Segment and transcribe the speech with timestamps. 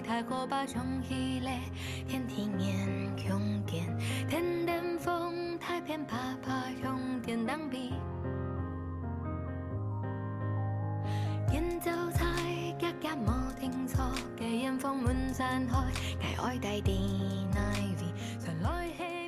[0.00, 1.42] 太火把熊 thầy cô ba
[4.28, 4.66] 天
[4.98, 7.98] 风太偏怕 hy lệ,
[16.08, 16.44] thiên thị
[17.54, 18.12] ngàn không kiệt,
[18.44, 19.21] 从来希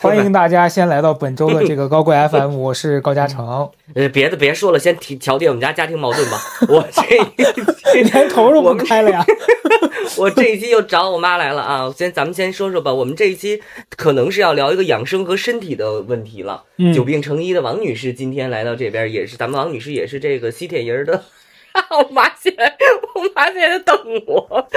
[0.00, 3.68] 欢迎大家先来到本周的这个高贵 FM，我是高嘉诚。
[3.94, 6.38] 呃，别的别说了，先提调解我们家家庭矛盾吧。
[6.68, 7.02] 我这
[8.00, 9.24] 你连头都不开了呀？
[10.16, 11.92] 我这一期又找我妈来了啊！
[11.96, 13.60] 先咱们先说说吧，我们这一期
[13.96, 16.62] 可能是要聊一个养生和身体的问题了。
[16.76, 21.24] 嗯久病成医的王女士今天来到这边，也是咱们王女士也是这个吸铁人儿的。
[21.90, 22.76] 我妈现在，
[23.14, 23.96] 我妈现在在等
[24.26, 24.46] 我。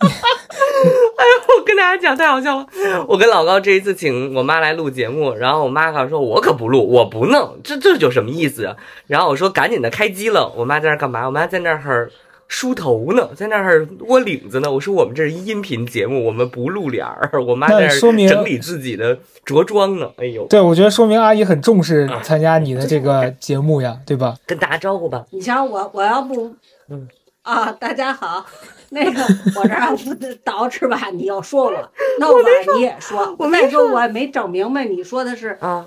[0.00, 2.66] 哎呦，我跟大家讲太好笑了。
[3.06, 8.76] 我跟老高这一次请我妈来录节目，然后我妈告诉说，我可不录，我不弄，这这有什么意思？
[9.06, 11.26] 然后我说赶紧的开机了，我妈在那干嘛？
[11.26, 12.10] 我妈在那儿
[12.50, 14.70] 梳头呢，在那儿窝领子呢。
[14.70, 17.30] 我说我们这是音频节目，我们不露脸儿。
[17.46, 20.10] 我妈在那儿说明整理自己的着装呢。
[20.16, 24.34] 哎呦，对，我觉得说明阿姨很重视参加你的这个节目呀，对吧？
[24.44, 25.24] 跟大家招呼吧。
[25.30, 26.52] 你瞧我，我要不，
[26.88, 27.08] 嗯
[27.42, 28.44] 啊，大家好，
[28.88, 29.22] 那个
[29.54, 35.86] 我这儿要不捯饬吧，你要说我，那我吧你也说，我没再说我也没整明白，你说的是，啊，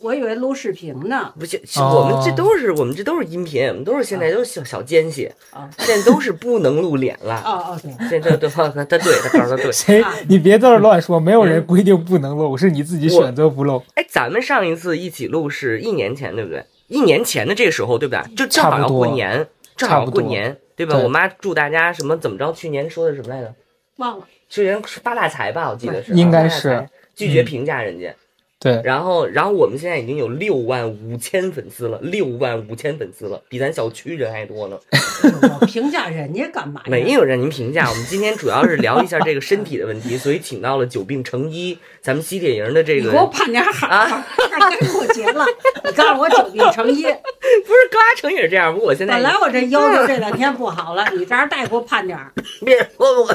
[0.00, 7.42] 我以为录视频呢，不是，我们这都是我们这都是音频，我们都是现在都是小小奸细，啊 现在都是不能露脸了。
[7.44, 9.70] 哦哦对，现在对他他对他告诉他对。
[9.72, 10.14] 谁啊？
[10.28, 13.82] 你别在这乱说，没有人规定不能露，是你自己选择不露。
[13.94, 16.64] 哎，咱们上一次一起录是一年前，对不对？
[16.88, 18.34] 一年前的这个时候，对不对？
[18.36, 20.94] 就正好要过年，正好要过年，对吧？
[20.94, 22.52] 对我妈祝大家什么怎么着？
[22.52, 23.52] 去年说的什么来着？
[23.96, 28.14] 忘了，去年发大财吧，我记得是，应该是拒绝评价人家。
[28.58, 34.78] 对，然后，然后我们现在已经有六万五千粉丝了，六万五千粉丝了，比咱小区人还多呢。
[35.60, 36.86] 我评价人家干嘛呀？
[36.86, 44.26] 没有让您评价，我们今天主要是聊一下这个身体的问题，所以请到了久病成医，咱们西铁营的这个你给我盼点好，啊
[44.70, 45.44] 该过节了，
[45.84, 47.02] 你告诉我久病成医。
[47.66, 52.32] 不是高嘉诚也是这样，不过我现在本来我这腰就这两天不好了，你这儿大夫盼点儿，
[52.64, 53.28] 别说我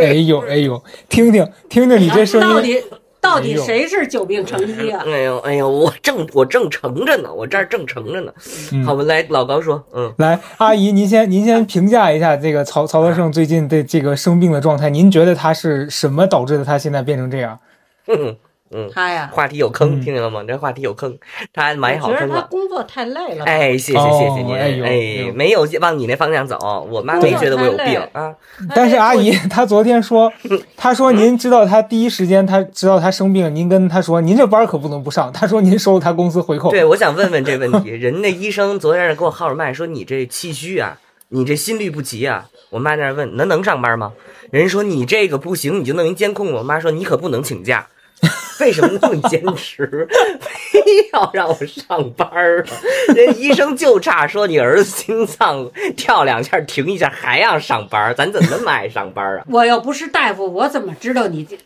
[0.00, 2.82] 哎呦哎呦，听听听听你这声音，到底
[3.20, 5.02] 到底谁是久病成医啊？
[5.06, 8.32] 哎呦哎呦，我正我正盛着呢，我这儿正盛着呢。
[8.72, 17.58] 嗯好吧，来老高说，嗯，来，阿姨，您先您先评价一下这个曹曹德胜最近的这个生病的状态，您觉得他是什么导致的他现在变成这样？
[18.06, 18.36] 哼
[18.72, 20.44] 嗯，他呀，话题有坑，嗯听见了吗？
[20.46, 21.18] 这话题有坑，
[21.52, 22.46] 他埋好我觉得他坑了。
[22.48, 23.44] 工作太累了。
[23.44, 26.56] 哎，谢谢哦谢谢您，哎没有往你那方向走，
[26.90, 28.32] 我妈没觉得我有病啊。
[28.74, 30.32] 但是阿姨，她昨天说，
[30.76, 36.70] 她说您知道她第一时间她知道她生病，您跟她说您这班可不能不上，她说您收了她公司回扣。
[36.70, 40.96] 对，我想问问这问题， 人那医生昨天是给我号着脉说你这气虚啊，
[41.30, 42.46] 你这心律不齐啊。
[42.70, 44.12] 我妈在那问，那能上班吗？
[44.52, 46.52] 人说你这个不行，你就弄一监控。
[46.52, 47.88] 我妈说你可不能请假。
[48.60, 50.06] 为什么那么坚持，
[50.40, 50.80] 非
[51.12, 52.68] 要让我上班儿啊？
[53.16, 59.44] 人医生就差说你儿子心脏跳两下停一下，还要上班儿，咱怎么那么爱上班儿啊？
[59.48, 61.56] 我又不是大夫，我怎么知道你这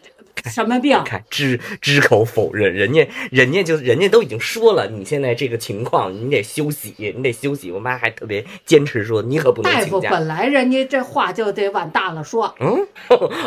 [0.44, 1.00] 什么病？
[1.04, 7.70] 看只只口否认，人家人家就人家都已经说了，你现在这个情况，你得休息，你得休息。
[7.70, 10.08] 我妈还特别坚持说，你可不能大请假。
[10.08, 12.86] 夫本来人家这话就得往大了说，嗯，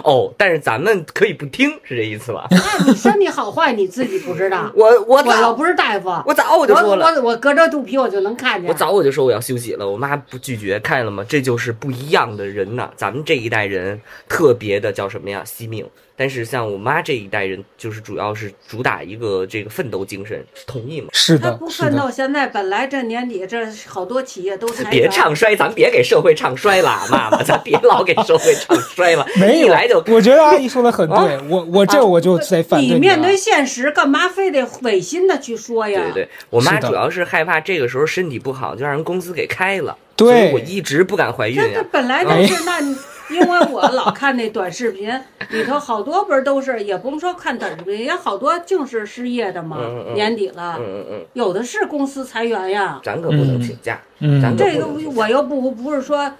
[0.03, 2.47] 哦，但是咱们可以不听，是这意思吧？
[2.51, 4.71] 那你身体好坏你自己不知道。
[4.75, 7.05] 我我我又早不是大夫，我早我就说了。
[7.05, 8.69] 我我隔着肚皮我就能看见。
[8.69, 11.23] 我早我就说我要休息了，我妈不拒绝，看见了吗？
[11.27, 12.89] 这就是不一样的人呐。
[12.95, 15.43] 咱们这一代人特别的叫什么呀？
[15.45, 15.87] 惜命。
[16.19, 21.09] 但是像我妈这一代人，就是主要是主打一个这个奋斗精神，同意吗？
[21.11, 22.09] 他是的，不奋斗，。
[22.09, 24.91] 现在本来这年底这好多企业都裁员。
[24.91, 29.23] 别唱衰，咱别给社会唱衰了，妈妈，咱别老给社会唱衰了。
[29.35, 36.01] 没有一来就，我觉得阿姨说的很对，我我这我就在反对你啊面对现实，干嘛非得违心的去说呀？
[36.13, 39.95] 对对，我妈主要是害怕这个时候身体不好，就让人公司给开了。
[40.15, 41.85] 对所以我一直不敢怀孕这这呀。
[41.91, 42.95] 本来就是那你，
[43.29, 45.09] 因为我老看那短视频
[45.49, 49.77] 里头好多不是都是，也不用说看短视频，也好多净是失业的嘛。
[49.79, 52.99] 嗯嗯嗯年底了，嗯嗯嗯，有的是公司裁员呀。
[53.03, 53.99] 咱可不能请假。
[54.19, 56.31] 嗯咱这个我又不不是说，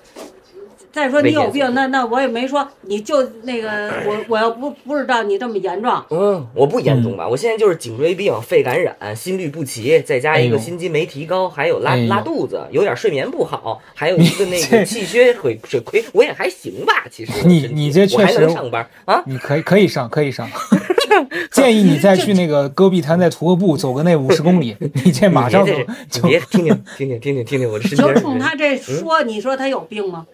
[0.97, 3.69] 再说你有病，那那我也没说，你就那个
[4.03, 7.27] 我我要不不知道你这么严重，嗯，我不严重吧？
[7.27, 17.31] 我现在就是颈椎病、肺感染、心律不齐，再加一个心肌酶提高，还有拉拉肚子，有点睡眠不好，还有一个那个气血水水亏，我也还行吧，其实。
[17.45, 19.21] 你你这确实还能上班啊？
[19.27, 20.49] 你可以可以上可以上。
[21.51, 25.63] 建议你再去那个戈壁滩再徒个步，走个那五十公里， 你这马上
[26.09, 28.15] 就别听听听听听听听我的身边。
[28.15, 30.25] 就冲他这说，你说他有病吗？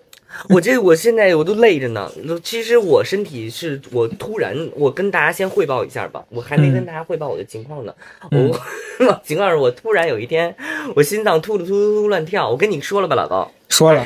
[0.49, 2.11] 我这我现在我都累着呢。
[2.43, 7.93] 其实我身体是我突然，我跟大家先汇报一下吧，我还没跟大家汇报我的情况呢。
[8.31, 8.51] 嗯
[8.99, 10.55] 我情况是我突然有一天，
[10.95, 12.49] 我心脏突突突突突乱跳。
[12.49, 14.05] 我跟你说了吧，老高，说了，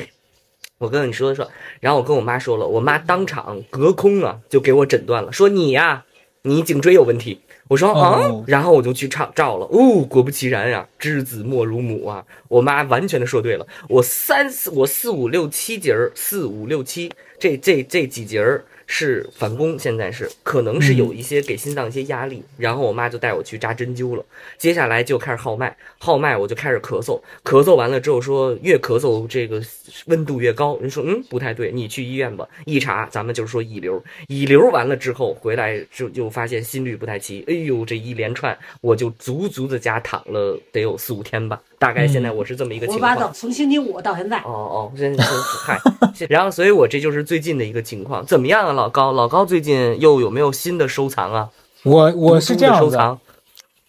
[0.77, 6.06] 我跟你说说，然后我跟我妈说了，我妈当场隔空啊就给我诊断了，说你呀、
[6.44, 7.41] 你颈椎有问题。
[7.67, 12.23] 我说啊，哦然后我就去照照了，哦，果不其然呀、知子莫如母啊！
[12.47, 24.25] 我妈完全的说对了，我三四我四五六七节儿，四五六七这这这几节儿是反弓，现在是可能是有一些给心脏一些压力，然后我妈就带我去扎针灸了，
[24.57, 29.62] 接下来就开始号脉，号脉我就开始咳嗽，咳嗽完了之后说越咳嗽这个
[30.06, 43.12] 温度越高，人说嗯不太对，你去医院吧，一查咱们就是说乙流，乙流完了之后回来就就发现心率不太齐，哎呦这一连串我就足足的家躺了得有四五天吧，大概现在我是这么一个情况。
[43.12, 44.39] 我把到从星期五到现在。
[44.39, 45.21] 哦，哦，真是
[45.65, 45.79] 嗨，
[46.29, 49.12] 然后所以我这就是最近的一个情况，怎么样啊，老高？
[49.12, 51.50] 老高最近又有没有新的收藏啊？
[51.83, 53.19] 我我是这样子，的收藏，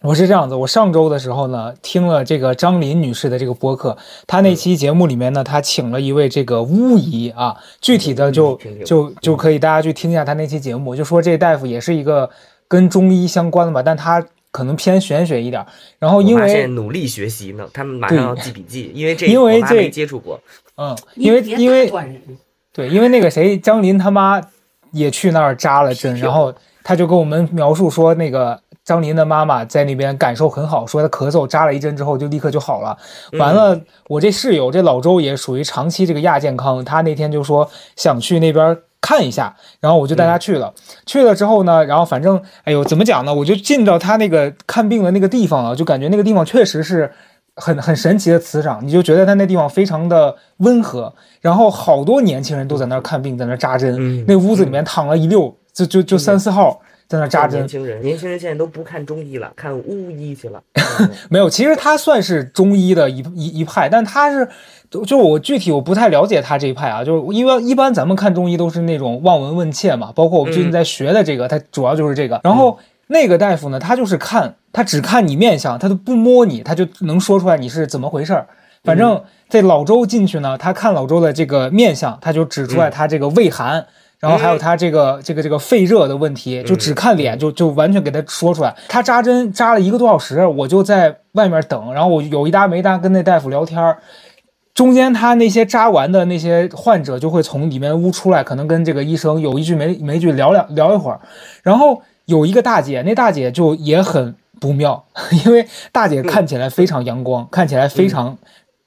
[0.01, 3.97] 我是这样子，我上周的时候呢，听了这个张琳女士的这个播客，
[4.27, 8.55] 她那期节目里面呢，她请了一位这个巫医啊，具体的就
[8.85, 12.29] 就就可以大家去听一下她那期节目，就说这大夫也是一个
[12.67, 15.67] 跟中医相关的吧，但他可能偏玄学一点儿。
[15.99, 20.39] 然后因为努力学习呢，他们马上要记笔记，因为这因为这我妈没接触过。
[20.77, 21.91] 嗯，因为因为
[22.71, 24.41] 对，因为那个谁，张林他妈
[24.91, 26.53] 也去那儿扎了针，然后
[26.83, 32.97] 他就跟我们描述说，那个张琳的妈妈在那边感受很好，说她咳嗽扎了一针之后就立刻就好了。
[33.33, 38.77] 完了，我这室友这老周也属于长期这个亚健康，他那天就说想去那边。
[39.09, 40.71] 看一下，然后我就带他去了。
[41.07, 43.33] 去了之后呢，然后反正，哎呦，怎么讲呢？
[43.33, 47.11] 我就进到他那个看病的那个地方啊，就感觉那个地方确实是
[47.55, 51.11] 很很神奇的磁场，你就觉得他那地方非常的温和。
[51.41, 53.95] 然后好多年轻人都在那儿看病，在那儿扎针。
[53.97, 56.79] 嗯那屋子里面躺了一溜，就就就三四号
[57.09, 57.67] 在那扎针年。
[57.67, 60.61] 轻人，年轻人现在都不看中医了，看巫医去了。
[60.99, 64.47] 嗯 没有，其实他算是中医的一一一派，但他是
[64.91, 72.39] 就就我具体我不太了解他这一派啊，就是因为一般咱们看中医都是那种望闻问切嘛，包括我们最近在学的这个，他主要就是这个。
[72.43, 72.77] 然后
[73.07, 78.45] 那个大夫呢，他就是看，他只看你面相，他都不摸你，他就能说出来你是怎么回事儿。
[78.83, 83.87] 反正这老周进去呢，他看老周的这个面相，他就指出来他这个胃寒。
[84.19, 88.75] 然后还有他这个这个这个肺热的问题，就只看脸就就完全给他说出来。
[88.87, 93.99] 他扎针扎了一个多小时，我就在外面等，然后我有一搭没搭跟那大夫聊天儿。
[94.73, 101.19] 中间他那些扎完的那些患者就会从里面屋出来，可能跟这个医生有一句没没一句聊聊聊一会儿。
[101.63, 105.05] 然后有一个大姐，那大姐就也很不妙，
[105.45, 108.37] 因为大姐看起来非常阳光，看起来非常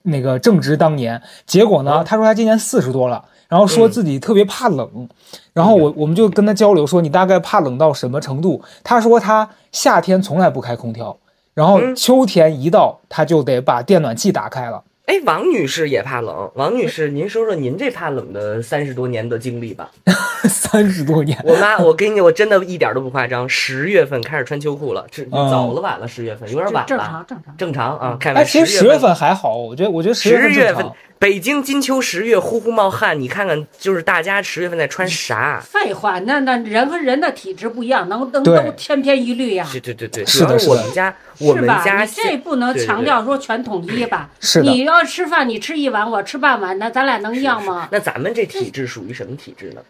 [0.02, 1.20] 那个正值当年。
[1.46, 5.06] 结果呢，她说她今年四十多了，然后说自己特别怕冷。
[5.52, 8.62] 然后我我们就跟他交流说，你大概怕冷到什么程度？
[8.82, 11.14] 他说他夏天从来不开空调，
[11.52, 14.82] 然后秋天一到，他就得把电暖气打开了。
[15.06, 16.50] 哎，王女士也怕冷。
[16.54, 19.90] 王女士，您说说您这怕冷的三十多年的经历吧。
[20.48, 27.04] 三十多年，我妈，我给你，我真的一点都不夸张，十月份开始穿秋裤了，这嗯早了晚了，十月份有点晚了正了。
[27.04, 27.56] 常正常。
[27.56, 30.84] 正常啊，开哎，玩其实十月份还好，我觉得，我觉得十十月份
[31.20, 33.20] 北京金秋十月，呼呼冒汗。
[33.20, 35.60] 你看看，就是大家十月份在穿啥？
[35.64, 41.66] 废话，那那人和人的体质不一样，能能都千篇一律呀，对对对对，是主要的是我们家，我们？
[41.84, 44.28] 家这不能强调说全统一吧？
[44.40, 47.88] 是的你要吃饭，你吃一碗，我吃半碗，那咱俩能一样吗？
[47.92, 49.82] 那咱们这体质属于什么体质呢？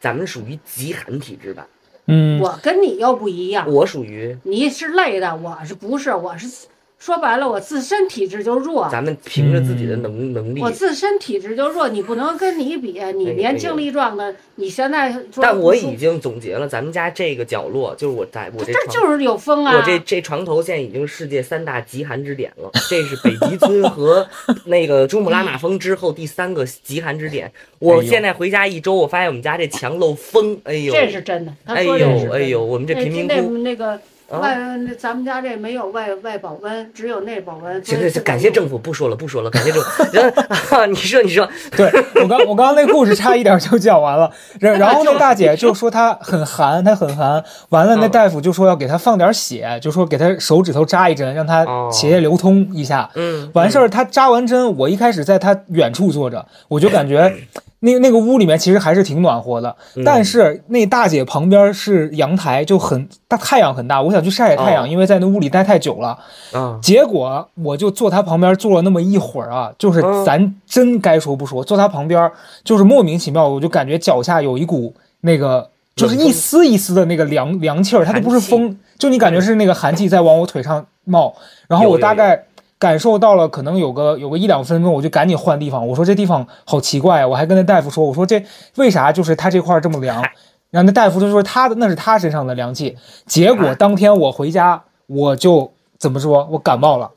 [0.00, 1.66] 咱们属于极寒体质吧？
[2.06, 6.14] 嗯，我跟你又不一样，我属于你是累的，我是不是？
[6.14, 6.48] 我是
[6.98, 19.76] 说白了，我自身体质就弱，咱们凭着自己的嗯能能力我，自身体质就弱，你不能跟你比，你哎年轻力壮的，你现在但我已经总结了，咱们家这个角落，就是我在我这床这就是有风啊！
[19.76, 24.26] 我这这床头现在已经世界三大极寒之点了，这是北极村和
[24.64, 27.50] 那个 珠穆朗玛峰之后第三个极寒之点。
[27.78, 33.98] 我现在回家一周，我发现我们家这墙漏风，哎呦，这是真的，他哎呦哎呦，我们这贫民那窟，那个
[34.30, 34.56] 啊外，
[34.86, 37.82] 那咱们家这没有外外保温，只有内保温。
[37.82, 40.04] 行行行，感谢政府，不说了不说了，感谢政府。
[40.04, 40.20] 行
[40.78, 41.90] 啊， 你说你说，对
[42.22, 44.30] 我刚我刚刚那故事差一点就讲完了，
[44.60, 53.08] 然 然后那大姐就说她很寒，她很寒，完了那嗯大夫就说要给她放点血，就说给她手指头扎一针，让她哦血液流通一下。
[53.14, 57.34] 嗯，完事儿，她扎完针，我一开始在她远处坐着，我就感觉
[57.80, 60.04] 那那个屋里面其实还是挺暖和的，嗯。
[60.04, 64.86] 但是那大姐旁边是阳台，就很大太阳很大，我想去晒晒太阳，哦。
[64.86, 66.18] 因为在那屋里待太久了。
[66.52, 70.24] 啊，结果我就坐她旁边坐了那么一会儿啊，就是嗯。
[70.24, 72.30] 咱真该说不说，坐她旁边
[72.64, 75.70] 就是莫名其妙，我就感觉脚下有一股那个。
[75.96, 81.34] 就是一丝一丝的那个凉凉气儿，它都不是风，就你感觉是那个寒气在往我腿上冒，
[81.66, 82.40] 然后我大概
[82.78, 85.86] 感受到了，可能有个有个一两分钟，我就赶紧换地方。
[85.86, 88.42] 我说这地方好奇怪啊，我还跟那大夫说，我说这
[88.76, 90.22] 为啥就是他这块这么凉？
[90.70, 92.96] 然后那大夫就说他的那是他身上的凉气。
[93.26, 97.10] 结果啊当天我回家，我就怎么说，我感冒了。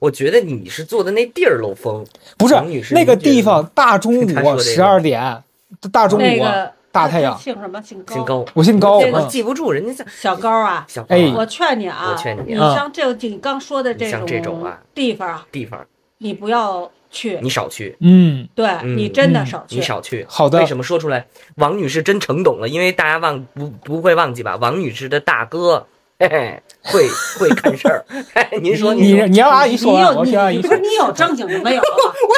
[0.00, 2.04] 我觉得你是坐的那地儿漏风，
[2.36, 2.54] 不是
[2.90, 5.42] 那个地方，大中午十二点，
[5.90, 7.82] 大中午啊那个大太阳姓什么？
[7.82, 8.14] 姓高。
[8.14, 15.84] 姓高，我姓高，我记不住人家叫小高啊，小高我劝你啊，我劝你你啊像这个你刚说的这像这种啊地方啊，地方，
[16.18, 17.96] 你不要去，你少去。
[18.00, 19.76] 嗯，对嗯你真的嗯少去。
[19.76, 21.26] 你少去，好的为什么说出来？
[21.56, 24.56] 王女士真成懂了，因为大家忘不不会忘记吧？
[24.56, 25.86] 王女士的大哥，
[26.18, 27.08] 嘿嘿，会
[27.38, 28.04] 会看事儿。
[28.34, 30.80] 嘿嘿您说，你说你让阿姨说完，你有我听阿姨说你不是。
[30.80, 31.84] 你有正经的没有啊？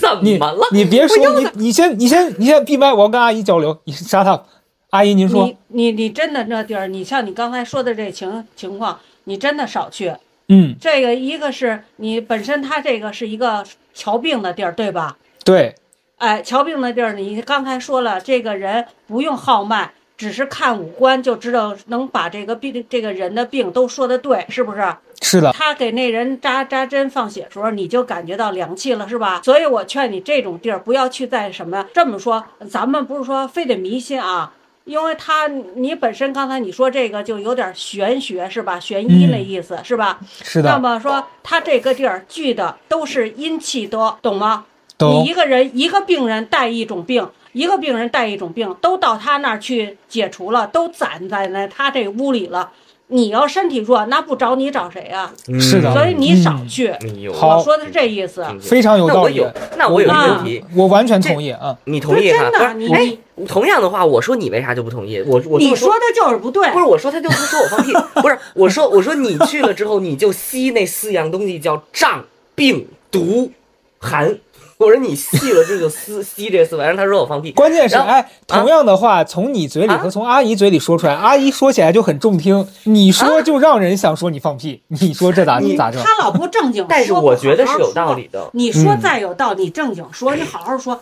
[0.00, 0.66] 怎么了？
[0.72, 3.78] 你别说，你你先你先你先闭麦，我要跟阿姨交流。
[3.84, 4.46] 你沙汤，
[4.90, 10.14] 阿姨您说你，你你真的那地儿，你像你刚才说的这情情况，你真的少去。
[10.48, 13.64] 嗯，这个一个是你本身他这个是一个
[13.94, 15.16] 瞧病的地儿，对吧？
[15.44, 15.74] 对，
[16.16, 24.94] 哎，瞧病的地儿，你刚才说了，这个人不用号脉，只是看五官就知道能把这个病这个人的病都说的对，是不是？
[25.22, 29.40] 是的，他给那人扎扎针放血时候，你就感觉到凉气了，是吧？
[29.42, 34.52] 所以我劝你这种地儿不要去在什么这么说，咱们不是说非得迷信啊，
[34.84, 38.78] 因为他你本身刚才你说这个就有点玄学是吧？
[38.78, 40.18] 玄医那意思、是吧？
[40.20, 44.66] 那是的，么说他这个地儿聚的都是阴气多，懂吗？
[45.00, 52.70] 懂你一个人一个病人带一种病，一个病人带一种病，都到他那儿去解除了，都攒在那他这屋里了。
[53.12, 55.32] 你要身体弱，那不找你找谁啊？
[55.60, 56.94] 是的所以你少嗯去。
[57.28, 58.46] 我说的是这意思。
[58.60, 59.44] 非常有道理。
[59.76, 61.76] 那我有，那我有一个问题，我完全同意啊。
[61.86, 62.38] 你同意哈？
[62.38, 65.20] 真的不是，你哎，同样的话，我说你为啥就不同意？
[65.22, 66.78] 我我你说的就是不对不。
[66.78, 67.92] 是我说他就不说我放屁，
[68.22, 73.50] 不是我说我说你去了之后你就吸那四样东西叫胀、病、毒、
[73.98, 74.38] 寒。
[74.80, 77.52] 我说你细了这个丝吸 这四玩意儿，他说我放屁。
[77.52, 86.02] 关键是，哎，同样的话从你嘴里啊和从阿姨嘴里说出来，阿姨说起来就很中听，你说就让人想说你放屁，你说这咋你咋整？
[86.02, 88.48] 他老不正经说，但是我觉得是有道理的。
[88.54, 90.98] 你说嗯再有道理，正经说，你好好说。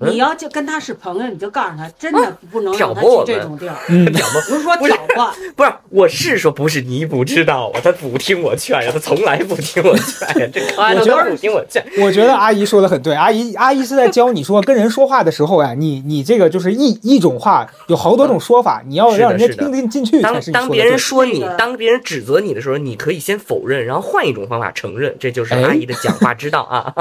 [0.00, 3.76] 嗯你要就跟他是朋友，你就告诉他，真的不能让他挑拨去这种地儿。
[3.88, 11.84] 嗯，挑拨不是说挑拨，不是，我是说不是你不知道啊，他不听我劝呀，他从来不听我劝呀， 这开我觉得不听我劝。
[11.98, 26.92] 我觉得阿姨说的很对，阿姨阿姨是在教你说跟人说话的时候呀，你你这个就是一一种话有好多种说法，你要让人家听得进去才当是你当别人说你那，个当别人指责你的时候，你可以先否认，然后换一种方法承认，这就是哎阿姨的讲话之道啊。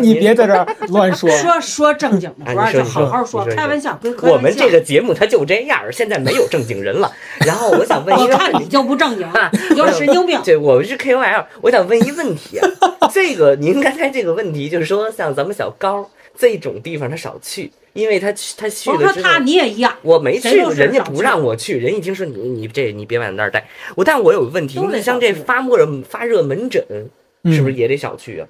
[0.00, 1.30] 你 别在这儿乱说。
[1.30, 4.32] 说说正经的，说就哎你说你说好好说，说开玩笑别开玩笑。
[4.36, 7.12] 我们这个节目它就这样，现在没有正经人了。
[7.46, 10.40] 然后我想问 一我个问题，看你就不正经啊，你就是神经病。
[10.44, 12.68] 对，我们是 KOL，我想问一问题啊，
[13.12, 16.08] 这个您刚才这个问题就是说，像咱们小高
[16.38, 28.46] 这种地方他少去，因为他去他去了之后我说他，你也一样，我没去人家不让我去，人一听说你你这你别往那儿待，我但我有个问题，你像这发热发热门诊嗯是不是也得少去啊？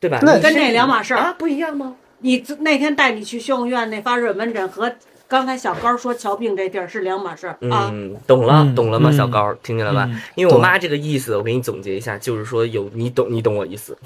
[0.00, 0.18] 对吧？
[0.22, 1.94] 那你跟这两码事儿啊，不一样吗？
[2.24, 4.90] 你那天带你去修养院那发热门诊和
[5.28, 7.90] 刚才小高说瞧病这地儿是两码事儿啊。
[7.92, 10.08] 嗯，懂了，嗯懂了吗，嗯小高，听见了吧？
[10.10, 13.96] 嗯因为我妈这个意思，我给你总结一下，就是说有你懂，你懂我意思。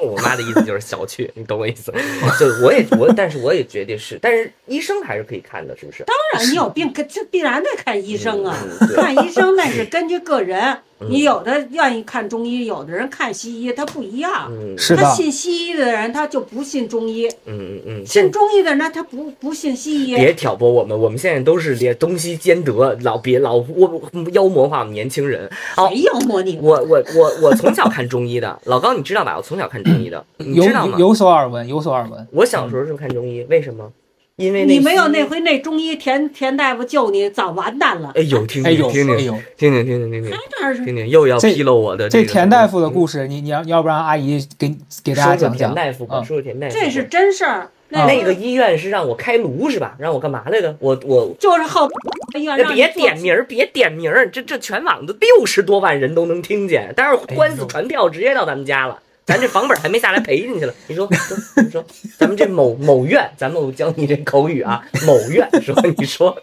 [0.00, 1.92] 我妈的意思就是小去，你懂我意思？
[2.38, 6.04] 就我也我，但是我也觉得是，但是医生还是可以看的，是不是？
[6.04, 8.56] 当然，你有病，可这必然得看医生啊。
[8.80, 10.60] 嗯看医生那是根据个人，
[11.00, 14.48] 嗯你有的愿意看中医，有的人看西医，他不一样。
[14.50, 20.14] 嗯是的他信西医的人，他就不信中医；嗯嗯嗯，信中医的人，他不不信西医。
[20.14, 25.50] 别挑拨我们，我们现在都是连东西兼得，老别老我妖魔化我们年轻人。
[25.74, 26.58] 好，谁妖魔你？
[26.60, 29.36] 我我我我从小看中医的，老高你知道吧？
[29.36, 30.96] 我从小看中医的，你有知道吗？
[30.98, 32.26] 有所耳闻，有所耳闻。
[32.32, 33.92] 我小时候是看中医，为什么？
[34.36, 38.12] 因为你没有那回那中医田田大夫救你，早完蛋了。
[38.14, 44.74] 哎呦，听听听听听听听听听听听听，又要这披露我的这个田大夫的故事，你你要要不然阿姨给
[45.04, 45.74] 给大家讲讲。
[45.74, 46.74] 田大夫说说田大夫。
[46.74, 47.70] 这是真事儿。
[47.92, 49.94] 啊那个医院是让我开颅是吧？
[49.98, 50.74] 让我干嘛来着？
[50.80, 51.86] 我我就是好
[52.34, 58.98] 医院别点名儿，别点名儿，这这全网的六十多万人都能听见，待会儿官司传票直接到咱们家了。
[59.24, 60.74] 咱这房本还没下来赔进去了。
[60.88, 61.84] 你说，说你说，
[62.18, 66.36] 咱们这某某院，咱们我教你这口语啊，某院说，你说，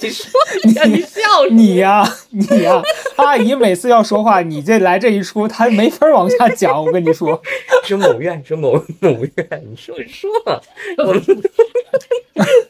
[0.00, 0.30] 你说
[0.76, 2.82] 呀，你笑你呀、你呀、
[3.16, 6.84] 阿姨每次要说话，你这来这一出，她没法往下讲。
[6.84, 7.40] 我跟你说，
[7.84, 10.30] 是某院，是某某院，你说你说，
[10.98, 11.22] 我们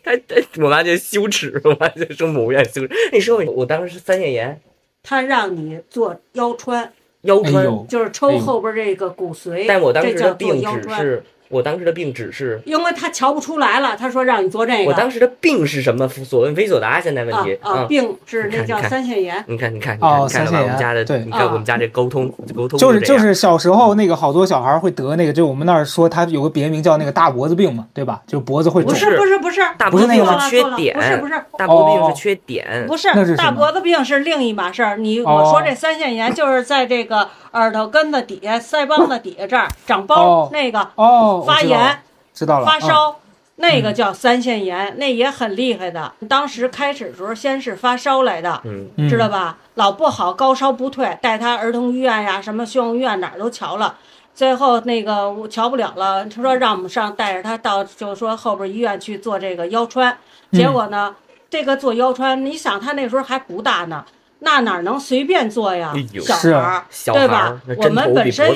[0.05, 2.91] 他他我妈就羞耻，我妈就说某院羞耻。
[3.13, 4.61] 你说我我当时是三线炎，
[5.03, 11.01] 他让你做腰穿，腰穿，就是抽后边这个骨髓，但我当时这叫做的病腰穿。
[11.01, 12.61] 只是，我当时的病只是。
[12.65, 14.91] 因为他瞧不出来了，他说让你做这个。
[14.91, 16.09] 我当时的病是什么？
[16.09, 17.01] 所问非所答。
[17.01, 19.45] 现在问题啊啊，病是那叫你看你看三线炎。
[19.47, 28.23] 你看，你看，你哦看，你看了我们家的，炎对你看啊我们家这沟通沟通就是就是小时候那个好多小孩会得那个，就我们那儿说他有个别名叫那个大脖子病嘛，对吧？
[28.27, 28.93] 就脖子会肿。
[28.93, 34.97] 不是不是不是，大脖子病是缺点，不是不是大脖子病哦是缺点，不是那是大脖子病是另一码事儿。
[34.97, 41.99] 你哦我说这腮腺炎就是在这个耳朵根子底下、腮帮子底下这儿长包哦，那个哦，我发炎、
[42.33, 43.19] 知道了，嗯发烧。
[43.57, 46.11] 那个叫三腺炎，那也很厉害的。
[46.29, 48.61] 当时开始的时候，先是发烧来的，
[49.09, 49.59] 知道吧？
[49.75, 53.97] 老不好，高烧不退，带他儿童医院呀，什么宣武医院哪儿都瞧了，
[54.35, 60.17] 最后那个我瞧不了了，他说让我们上带着他到，就是说后边医院去做这个腰穿。
[60.51, 61.15] 结果呢，
[61.51, 64.05] 这个做腰穿，你想他那时候还不大呢，
[64.41, 66.05] 那哪能随便做呀哎？
[66.21, 67.61] 小是啊孩儿，小孩对吧？
[67.77, 68.51] 我们本身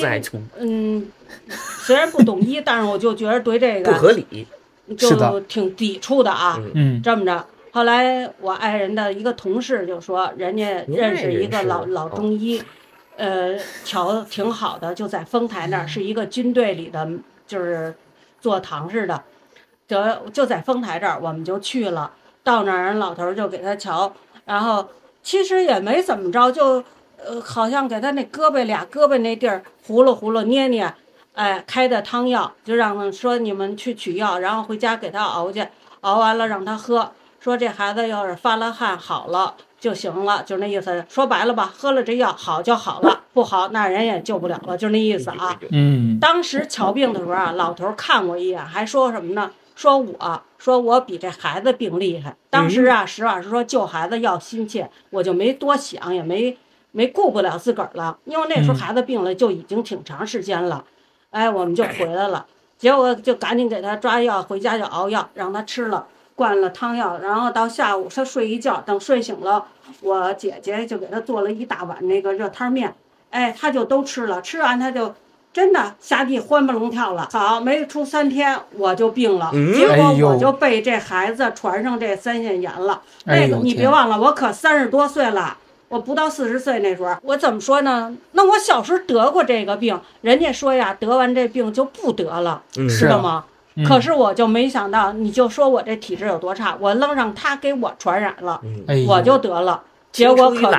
[0.58, 1.06] 嗯，
[1.48, 4.46] 虽然不懂医，但是我就觉得对这不个合理。
[4.96, 6.56] 就挺抵触的啊。
[6.58, 12.62] 嗯嗯这么着，后来我爱人的一个同事就说，人家认识一个老老中医，
[13.16, 17.08] 呃，瞧挺好的，就在丰台那儿，是一个军队里的，
[17.48, 17.92] 就是
[18.40, 19.20] 做堂似的，
[19.88, 22.12] 得就在丰台这儿，我们就去了。
[22.44, 24.14] 到那儿，人老头儿就给他瞧，
[24.44, 24.86] 然后
[25.20, 26.84] 其实也没怎么着，就
[27.16, 30.94] 呃，好像给他那胳膊俩胳膊那地儿糊噜糊弄捏捏，
[31.36, 35.68] 哎，开的汤药，就让他说你们去取药，然后回家给他熬去，
[36.00, 37.12] 熬完了让他喝。
[37.38, 41.04] 说这孩子要是发了汗好了就行了，就那意思。
[41.10, 45.60] 说白了吧，喝了这药好就好了，不好那人也救不了了，就那意思啊。
[45.70, 49.50] 嗯当时瞧病的时候啊，老头看我一眼，还说什么呢？
[49.74, 52.34] 说我说我比这孩子病厉害。
[52.48, 56.56] 当时啊，实话实说，救孩子要心切，我就没多想，也没
[56.92, 60.82] 没顾不了自个儿了，因为那时候嗯孩子病了就已经挺长时间了。
[61.36, 62.46] 哎，我们就回来了，
[62.78, 69.66] 结果就赶紧给他抓药，回家就熬药，让他吃了，灌了汤药，然后到下午他睡一觉，等睡醒了，
[70.00, 72.94] 我姐姐就给他做了一大碗那个热汤面，
[73.28, 75.14] 哎，他就都吃了，吃完他就
[75.52, 77.28] 真的下地欢蹦龙跳了。
[77.30, 83.02] 好，没出三天我就病了，嗯结果我就被这孩子传上这三线炎了。
[83.24, 85.58] 那个你别忘了，我可三十多岁了。
[85.88, 88.16] 我不到四十岁那时候，我怎么说呢？
[88.32, 93.44] 那我小时候得过这个病，人家说呀，得完这病就不得了，嗯是啊知道吗？
[93.76, 98.60] 嗯可是我就没想到，你就说我这体质有多差，我愣让他给我传染了，
[99.06, 99.82] 我就得了。
[100.10, 100.70] 结果可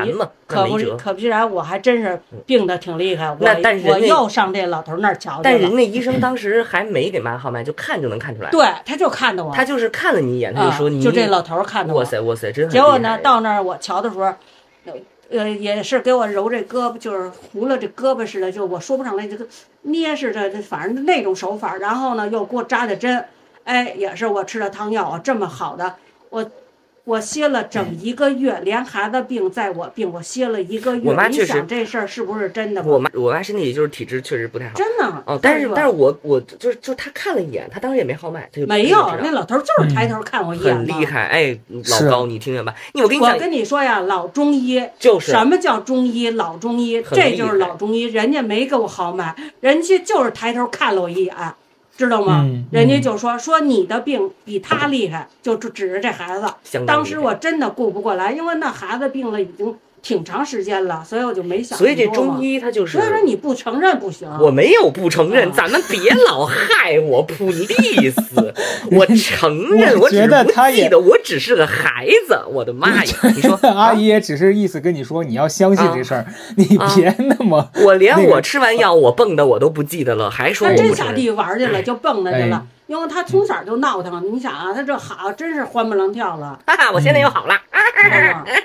[0.48, 3.30] 可不可不然，我还真是病的挺厉害。
[3.30, 5.76] 我那但是我又上这老头那儿瞧去但人了。
[5.76, 8.50] 那医生当时还没给妈号脉，就看就能看出来。
[8.50, 12.06] 对，他就看的我，他就是看了你一眼，他就说啊你就这老头看的我哇。
[12.06, 14.34] 塞哇塞，真很结果呢，到那儿我瞧的时候，
[15.30, 19.46] 呃，也是给我揉这胳膊，就是糊了这胳膊似的，就我说不上来，这个
[19.82, 21.76] 捏似的，反正那种手法。
[21.76, 23.26] 然后呢，又给我扎的针，
[23.66, 25.96] 哎，也是我吃的汤药啊，这么好的，
[26.30, 26.50] 我
[27.08, 31.02] 我歇了整一个月，连孩子病在我病，我歇了一个月。
[31.02, 32.84] 你我妈确实想这事儿是不是真的？
[32.84, 34.74] 我妈我妈身体就是体质确实不太好。
[34.76, 41.06] 真的哦，但是但是我我就是就是他看了一眼，他当时也没号脉，他就没有那老头就是抬头看我一眼嘛很厉。
[41.06, 41.28] 害。
[41.28, 42.76] 哎，老高，你听见吧？
[42.94, 46.32] 你我跟你讲，我跟你说呀，老中医就是什么叫中医？
[46.32, 48.04] 老中医，这就是老中医。
[48.04, 51.34] 人家没给我号脉，人家就是抬头看了我一眼，
[51.98, 52.44] 知道吗？
[52.46, 56.46] 嗯人家就说说你的病比他厉害，就指指着这孩子。
[56.72, 59.76] 当当时我真的顾不过来，因为那孩子病了已经
[60.08, 62.42] 挺长时间了，所以我就没想所以这那么多嘛中。
[62.46, 64.26] 医他就是所以说你不承认不行。
[64.40, 68.16] 我没有不承认，啊咱们别老害我，please。
[68.90, 72.40] 我承认，我觉是不得他也记得，我只是个孩子。
[72.50, 73.14] 我的妈呀！
[73.36, 77.70] 你说 阿姨也只是意思跟你说，你要相信这事儿，你啊别那么。
[77.84, 81.12] 我连我吃完药我蹦的我都不记得了，还说他真下。
[81.12, 82.77] 地玩去了，就蹦跶去了哎。
[82.88, 86.60] 因为他从小就闹腾，你想啊，他这好真是欢蹦乱跳了。
[86.66, 87.54] 哈哈，我现在又好了。
[87.54, 87.80] 啊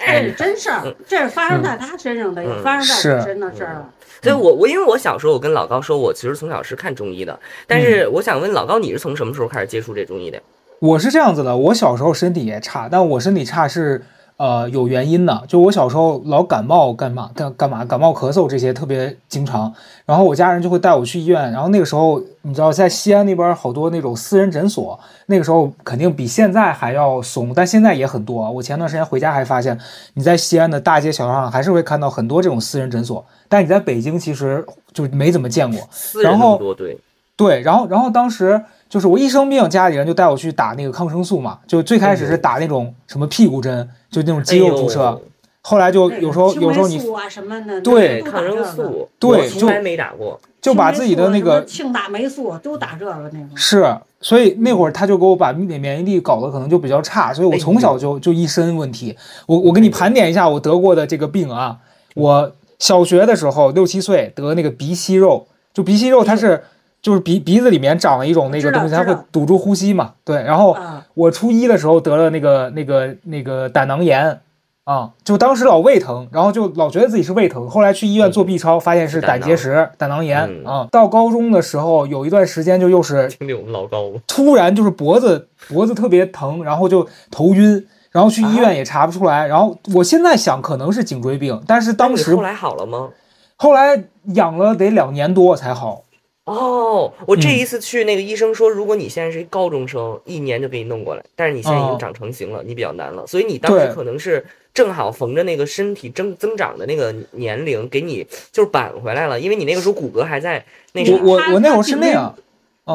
[0.04, 3.90] 这是真事儿，这是发生在他身上的，也发生在我身上的事儿了。
[4.22, 10.40] 所以我我因为我小时候我跟老高说，我其实从小是看中医的，但是嗯我想问老高，你是从什么时候开始接触这中医的？
[10.78, 14.02] 我是这样子的，我小时候身体也差，但我身体差是，
[14.42, 15.44] 呃有原因的。
[15.46, 19.72] 就我小时候老感冒，干嘛干干嘛，感冒咳嗽这些特别经常，
[20.04, 21.52] 然后我家人就会带我去医院。
[21.52, 28.50] 然后那个时候你知道，在西安那边好多那种私人诊所，那个时候肯定比现在还要松，但现在也很多。
[28.50, 29.78] 我前段时间回家还发现，
[30.14, 35.80] 你在西安的大街小巷上还是会看到很多这种私人诊所，但你在北京其实就没怎么见过。
[36.20, 36.98] 然后多，对，
[37.36, 45.16] 对，然后然后当时就是我一生病，家里人就带我去打那个抗生素嘛，就最开始是打那种什么屁股针，就那种肌肉注射，哎
[45.64, 50.38] 后来就有时候有时候你霉素啊什么的，对抗生素，对就从来没打过。
[50.60, 53.46] 就把自己的那个庆大霉素都打这个那个。
[53.56, 59.16] 是，所以那会儿他就给我把免免疫力搞得可能就比较差，所以我从小就就一身问题。
[59.46, 61.78] 我我给你盘点一下我得过的这个病啊，
[62.14, 66.64] 我小学的时候六七岁得那个鼻息肉，就鼻息肉它是
[67.02, 70.72] 就是鼻鼻子里面长了一种那个东西，它会堵住呼吸嘛，对，然后。
[70.72, 74.40] 啊，我初一的时候得了那个那个那个胆囊炎
[74.84, 80.88] 啊，就当时老胃疼，然后就老觉得自己是胃疼，后来去医院做 B 超，发现是胆结石、胆囊炎嗯啊。
[80.90, 84.20] 到高中的时候有一段时间就又是听听我们老高吗？
[84.26, 93.10] 突然就是脖子脖子特别疼，然后就头晕，然后去医院也查不出来，然后我现在想可能是颈椎病，但是当时后来好了吗？
[93.56, 96.04] 后来养了得两年多才好。
[96.44, 111.36] 哦，我这嗯一次去那个医生说，如果你现在是一高中生，一年就给你弄过来，但是你现在已经哦长成型了，你比较难了，所以你当时可能是正好逢着那个身体增增长的那个年龄，给你就是扳回来了，因为你那个时候骨骼还在那啥我。
[111.36, 112.34] 我我那会儿是那样，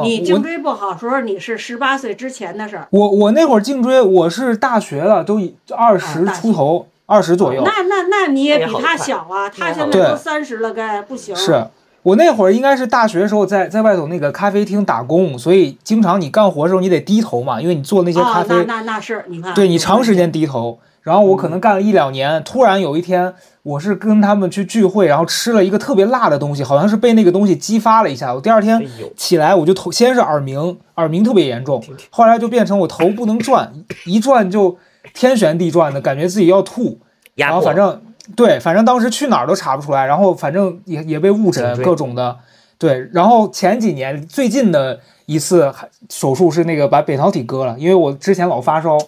[0.02, 2.86] 你颈椎不好时候，你是十八岁之前的事儿。
[2.90, 7.62] 我我那会儿颈椎我是大学了，都已二十出头，二十左右。
[7.64, 11.34] 那那那你也比他小啊，他现在都三十了，该不行。
[11.34, 11.66] 是
[12.08, 20.78] 我那会儿应该是大学的时候在在外头那个咖啡厅打工，所以经常你干活的时候你得低头嘛，因为你做那些咖啊，啡，那那那是你看，对你长时间低头。
[21.02, 28.34] 然后我可能干了一两年，突然有一天我是跟他们去聚会，然后吃了一个特别辣的东西，好像是被那个东西激发了一下。
[28.34, 33.72] 我第二哎天，起来我就头先是耳鸣，耳鸣特别严重，后来就变成我头不能转，
[34.06, 34.76] 一转就
[35.12, 36.98] 天旋地转的，感觉自己要吐。
[37.34, 38.00] 然后反正
[38.36, 42.38] 对，反正当时去哪儿都查不出来，然后反正也也被误诊各种的，
[42.78, 43.08] 对。
[43.12, 45.72] 然后前几年最近的一次
[46.10, 48.98] 手术是那个把扁桃体割了，因为我之前老发烧，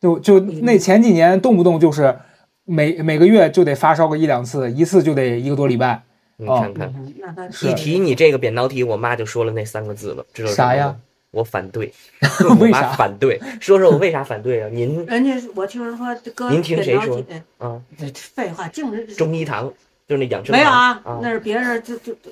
[0.00, 2.16] 就就那前几年动不动就是
[2.64, 6.02] 每每个月就得发烧个一两次，一次就得一个多礼拜。
[6.38, 10.96] 哦你看看，嗯那他是一提你这个扁桃体，我妈就说了那三个字了，知道啥呀吗？
[11.36, 11.92] 我反对，
[12.48, 13.38] 我妈为啥反对？
[13.60, 14.68] 说说我为啥反对啊？
[14.72, 17.80] 您人家我听人说割您听谁说扁桃体，啊，
[18.34, 19.70] 废话，净是中医堂
[20.08, 22.30] 就是那养生没有啊，那是别人就就就，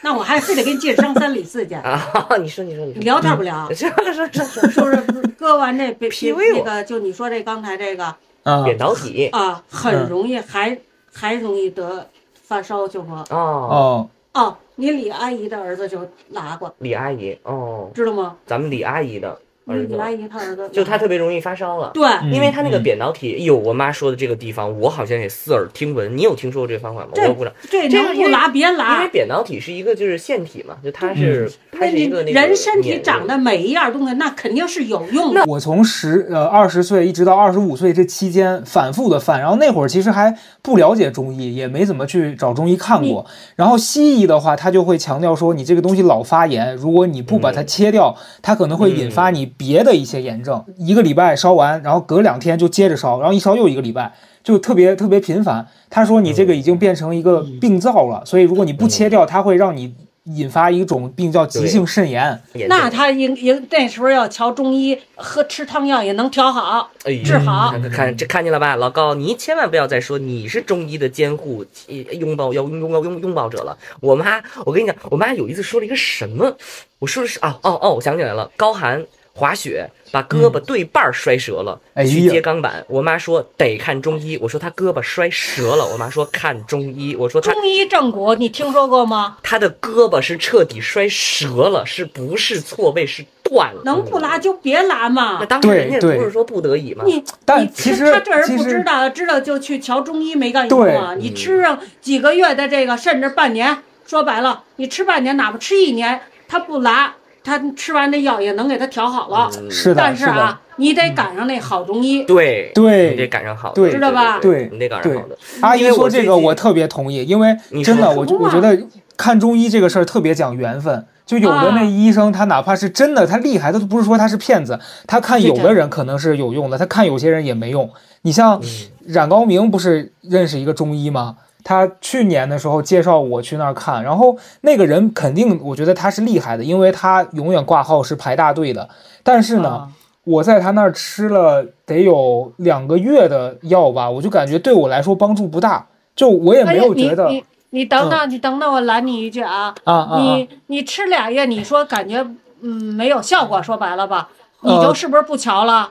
[0.00, 2.02] 那我还非得给你介绍三里四去， 啊，
[2.40, 3.68] 你说你说你，聊天不聊？
[3.72, 8.04] 说说说说是不是割完这别别那个，就你说这刚才这个
[8.42, 10.76] 啊，扁桃体啊，嗯很容易还
[11.12, 12.08] 还容易得
[12.42, 18.38] 发烧，就说哦，哦，哦，你李阿姨的儿子就拉过，李阿姨哦，知道吗？
[18.46, 19.38] 咱们李阿姨的
[19.70, 21.90] 儿子李阿，姨她儿子就他特别容易发烧了。
[21.94, 26.16] 对，嗯因为他那个嗯扁桃体，哎呦，我妈说的这个地方，我好像也似耳听闻。
[26.16, 27.08] 你有听说过这个方法吗？
[27.14, 29.10] 这我不知道，这这个不拉别拉因为。
[29.10, 35.44] 扁桃体是一个就是腺体嘛，就它是它是一个那个人身体长的每一样东西，那肯定是有用的。
[35.46, 43.26] 我从十呃二十岁一直到二十五岁这期间反复的犯，然后那会儿其实还不了解中医，也没怎么去找中医看过。
[43.56, 50.64] 然后西医的话，他就会强调说，你这个东西老发炎，如果你不把它切掉，它可能会引发你别的一些炎症。
[50.78, 55.66] 一个礼拜烧完，然后隔两天就接着烧，然后一烧又一个礼拜，就特别特别频繁。
[55.90, 59.94] 他说你这个已经变成一个病灶了，所以如果你不切掉，它会让你
[60.24, 62.40] 引发一种病叫急性肾炎。
[62.68, 66.90] 那他应应那时候要瞧中医，喝吃汤药也能调好。
[67.04, 73.76] 哎治好看这看见了吧，老高，你千万不要再说你是中医的监护呃拥抱要拥抱拥拥抱者了。
[74.00, 76.54] 我妈，我跟你讲，我妈有一次说了一个什么，
[76.98, 82.84] 我说的是啊哦哦，我想起来了，高寒滑雪把胳膊对半摔折了，去接钢板。
[82.88, 89.38] 我妈说得看中医，我说他胳膊摔折了，我妈说看中医，我说中医正骨，你听说过吗？
[89.42, 93.82] 他的胳膊是彻底摔折了，是不是错位是断了？
[93.84, 95.46] 能不拉就别拉嘛那。
[95.46, 97.04] 当时人家不是说不得已吗？
[97.06, 101.14] 你但你其实他这人不知道，知道就去瞧中医没干用啊！
[101.16, 109.50] 你吃上几个月的这个，甚至半年，说白了，你吃半年，哪怕吃一年，他不拉，他吃完那药也能给他调好了。
[109.58, 112.24] 嗯是的，但是啊，你得赶上那好中医。
[112.24, 115.36] 对对你得赶上好的，对知道吧对你得赶上对好的。
[115.60, 118.78] 阿姨说这个，我特别同意，因为真的，我就我觉得
[119.16, 121.06] 看中医这个事儿特别讲缘分。
[121.26, 124.76] 就有的那啊医生，他哪怕是真的，他厉害，他都不是说他是骗子，
[125.06, 127.88] 他看有的人可能是有用的，他看有些人也没用。
[128.22, 128.68] 你像嗯
[129.06, 131.36] 冉高明不是认识一个中医吗？
[131.62, 138.88] 他去年的时候介绍我去那儿看，然后那个人肯定我觉得他是厉害的，因为他永远挂号是排大队的。
[139.22, 139.88] 但是呢，啊
[140.24, 149.74] 我在他那儿吃了得有两个月的药吧，我就感觉对我来说帮助不大，就我也没有觉得你你你等等，你等等，我拦你一句啊！
[149.84, 152.20] 啊你你吃俩月，你说感觉
[152.60, 154.28] 嗯没有效果，说白了吧，
[154.60, 155.90] 你呃就是不是不瞧了？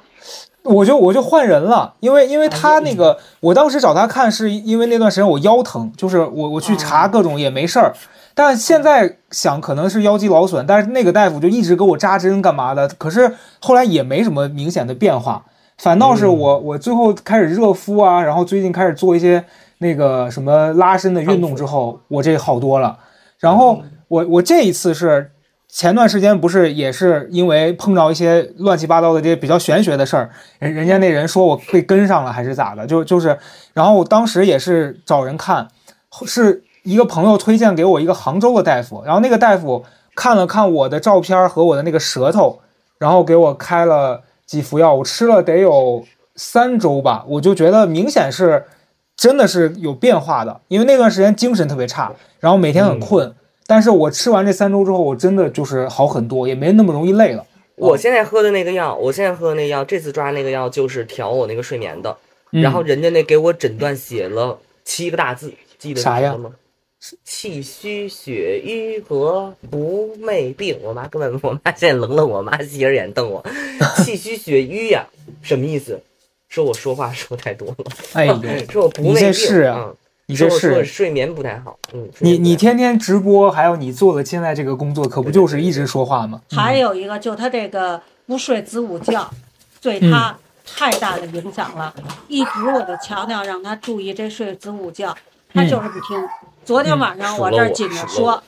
[0.76, 7.94] 我就我就换人了，因为因为哎他那个，我当时找他看是因为那段时间我腰疼，就是我我去查哦各种也没事儿，
[8.36, 15.44] 但现在想可能是腰肌劳损，但是那个大夫就一直给我扎针干嘛的，可是后来也没什么明显的变化，
[15.78, 16.38] 反倒是嗯。
[16.38, 19.44] 我我最后开始热敷啊，然后最近开始做一些
[19.80, 22.98] 那个什么拉伸的运动之后，我这好多了，
[23.40, 25.32] 然后我我这一次是
[25.72, 33.38] 前段时间不是也是因为碰到一些乱七八糟的这些比较玄学的事儿，人人家那人说我被跟上了还是咋的，就就是，
[33.74, 35.68] 然后我当时也是找人看，
[36.26, 42.60] 是一个朋友推荐给我一个杭州的大夫，然后那个大夫看了看我的照片和我的那个舌头，
[42.98, 46.04] 然后给我开了几服药，我吃了得有
[46.36, 48.66] 三周吧，我就觉得明显是
[49.16, 53.36] 真的是有变化的，因为那段时间精神特别差，然后每天很困。
[53.70, 57.46] 但是我吃完这三周之后，我真的就是好很多，也没那么容易累了。
[57.76, 62.18] 我现在喝的那个药，我现在喝的那个药，这次抓那个药就是调我那个睡眠的。
[62.52, 66.36] 嗯然后人家那给我诊断写了七个大字，记得是啥呀？
[67.24, 70.80] 气虚血瘀和不寐病。
[70.82, 73.46] 我妈根本，我妈现在冷冷我，妈斜着眼瞪我。
[74.04, 75.08] 气虚血瘀呀，
[75.44, 76.02] 什么意思？
[76.50, 79.32] 说我说话说太多了，哎呦， 说我不寐病。
[79.32, 79.96] 是啊嗯
[80.30, 81.76] 你这说我说我是睡眠不太好。
[81.92, 86.40] 嗯，你你天天直播，还有你做的现在这个工作，可不就是一直说话吗？
[86.52, 89.28] 还有一个，就他这个不睡子午觉，
[89.82, 91.92] 对嗯他太大的影响了。
[92.28, 95.18] 一直我就强调让他注意这睡子午觉，
[95.52, 96.24] 他就是不听。
[96.64, 98.44] 昨天晚上我这儿紧着说，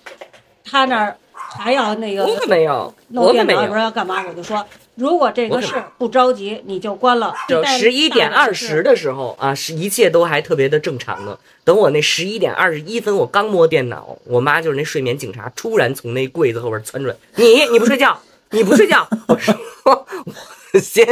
[0.64, 3.80] 他那儿还要那个我可没有，弄电脑，我可没有不知。
[3.80, 4.64] 道要干嘛，我就说，
[4.96, 7.34] 如果这个事不着急，你就关了。
[7.48, 11.38] 就带十一点二十的时候啊，是一切都还特别的正常呢。
[11.64, 18.20] 等我那十一点二十一分，我刚摸电脑，我妈就是那睡眠警察，突然从那柜子后边窜出来：“你你不睡觉，
[18.52, 21.06] 你不睡觉。”我说：“我先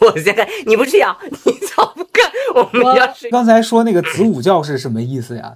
[0.00, 3.30] 我先看，你不睡觉，你早不干，我们要睡。
[3.30, 5.54] 刚才说那个子午觉是什么意思呀？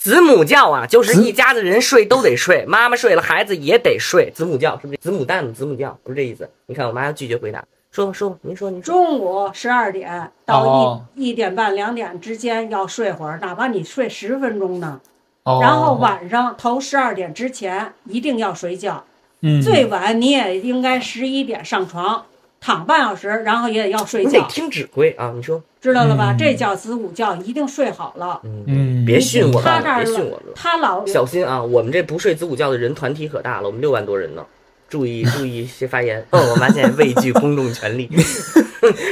[0.00, 4.30] 子母觉啊，就是一家子人睡都得睡，妈妈睡了，孩子也得睡。
[4.34, 4.98] 子母觉是不是？
[4.98, 6.48] 子母蛋子母觉不是这意思。
[6.64, 8.94] 你看我妈要拒绝回答，说吧说吧，您说您说。
[8.94, 14.98] 中午十二点到哦一一点半两点之间要睡会儿，哪怕你睡十分钟呢。
[15.42, 19.04] 哦，然后晚上头十二点之前一定要睡觉，
[19.42, 22.24] 嗯，最晚你也应该十一点上床，
[22.60, 25.32] 躺半小时，然后也得要睡觉，你得听指挥啊！
[25.34, 26.32] 你说，知道了吧？
[26.32, 28.40] 嗯这叫子午觉，一定睡好了。
[28.44, 30.52] 嗯，嗯，别训我了，他这儿别训我了。
[30.54, 31.62] 他老小心啊！
[31.62, 34.44] 我们这不睡子午觉的人团体可大了，我们六万多人呢。
[34.90, 36.22] 注意 注意些发言。
[36.30, 38.10] 嗯，我妈现在畏惧公众权利。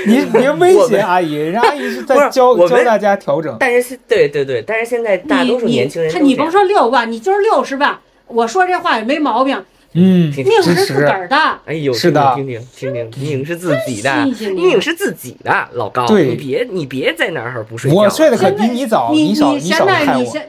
[0.07, 3.57] 你别威胁 阿姨，人家阿姨是在 教我们教大家调整。
[3.61, 9.65] 但是现对对对，但是现在大多数年轻人你你甭说六万，你就是六十万，我说这话也没毛病。
[9.95, 14.25] 嗯，挺命是自个儿的，哎呦，是的听听听听听，命是自己的，
[14.55, 17.97] 命是自己的，老高，对你别你别在那儿不睡觉。
[17.97, 20.07] 我睡得可现在比你早，你少你现少害我。
[20.07, 20.49] 在你现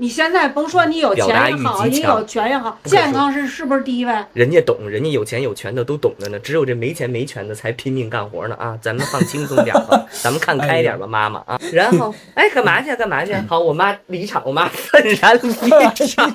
[0.00, 4.14] 你现在甭说你有钱也好，你有权也好，健康是是不是第一位？
[4.32, 8.78] 人家懂，人家有钱有权的都懂着呢，只有这没钱没权的才拼命干活呢啊！
[8.80, 11.60] 咱们放轻松点吧， 咱们看开点吧，妈妈啊。
[11.72, 12.94] 然后，哎，干嘛去？
[12.94, 13.34] 干嘛去？
[13.48, 16.32] 好，我妈离场，我妈愤然离场。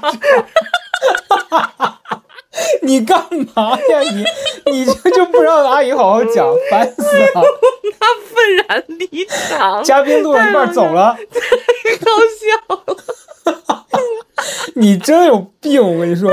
[2.84, 3.18] 你干
[3.56, 4.00] 嘛呀
[4.66, 4.72] 你？
[4.72, 7.42] 你这就不让阿姨好好讲，烦死了！
[8.00, 13.86] 他愤然离场，嘉宾录到一半走了，太搞笑了，
[14.76, 15.82] 你真有病！
[15.82, 16.30] 我跟你说，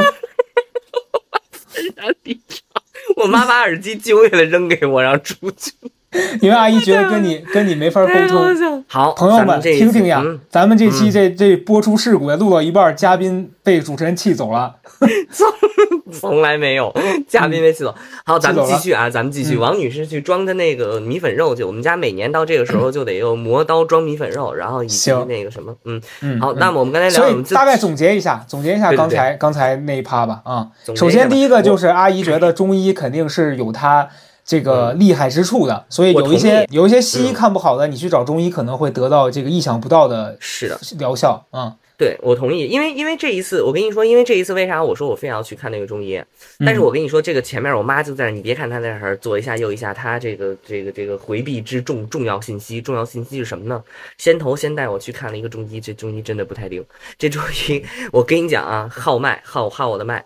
[1.52, 2.82] 愤然离场。
[3.16, 5.72] 我妈把耳机揪下来扔给我，然后出去。
[6.40, 8.84] 因为阿姨觉得跟你跟你没法沟通。
[8.88, 14.76] 好，朋友们，听听呀嗯，咱们这期这这播出事故也录到一半，嘉宾被主持人气走了。
[16.12, 16.92] 从来没有，
[17.28, 17.94] 嘉宾被气走。
[18.24, 19.54] 好，咱们继续啊，咱们继续。
[19.54, 21.62] 嗯王女士去装她那个米粉肉去。
[21.62, 30.68] 我们家每年到这个时候就得用磨刀装米粉肉，然后以及那个什么，嗯，嗯，好，嗯那么我们刚才聊，所以我们大概总结一下，总结一下刚才刚才那一趴吧啊。
[30.96, 34.08] 首先第一个就是阿姨觉得中医肯定是有它
[34.44, 41.76] 这个厉害之处的，所以有一些有一些西医嗯看不好的，你去找中医可能会得到这个意想不到的是的，疗效啊。
[41.96, 46.16] 对我同意，因为因为这一次，我跟你说，因为这一次为啥我说我非要去看那个中医？
[46.16, 53.84] 嗯但是我跟你说，这个前面我妈就在那，你别看她在那儿左一下右一下，她这个这个这个回避之重重要信息，重要信息是什么呢？
[54.16, 56.82] 先头先带我去看了一个中医，这中医真的不太灵。
[57.18, 60.24] 这中医，我跟你讲啊，号脉号号我的脉。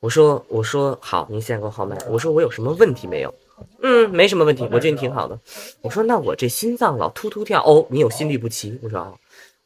[0.00, 1.96] 我说我说好，您先给我号脉。
[2.10, 3.34] 我说我有什么问题没有？
[3.82, 5.38] 嗯，没什么问题，我觉得你挺好的。
[5.82, 8.78] 我说那我这心脏老突突跳，哦，你有心律不齐。
[8.82, 9.14] 我说哦，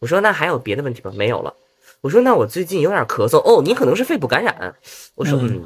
[0.01, 1.13] 我说那还有别的问题吗？
[1.15, 1.55] 没有了。
[2.01, 4.75] 我说那我最近有点咳嗽，哦，你可能是肺部感染。
[5.15, 5.65] 我说嗯，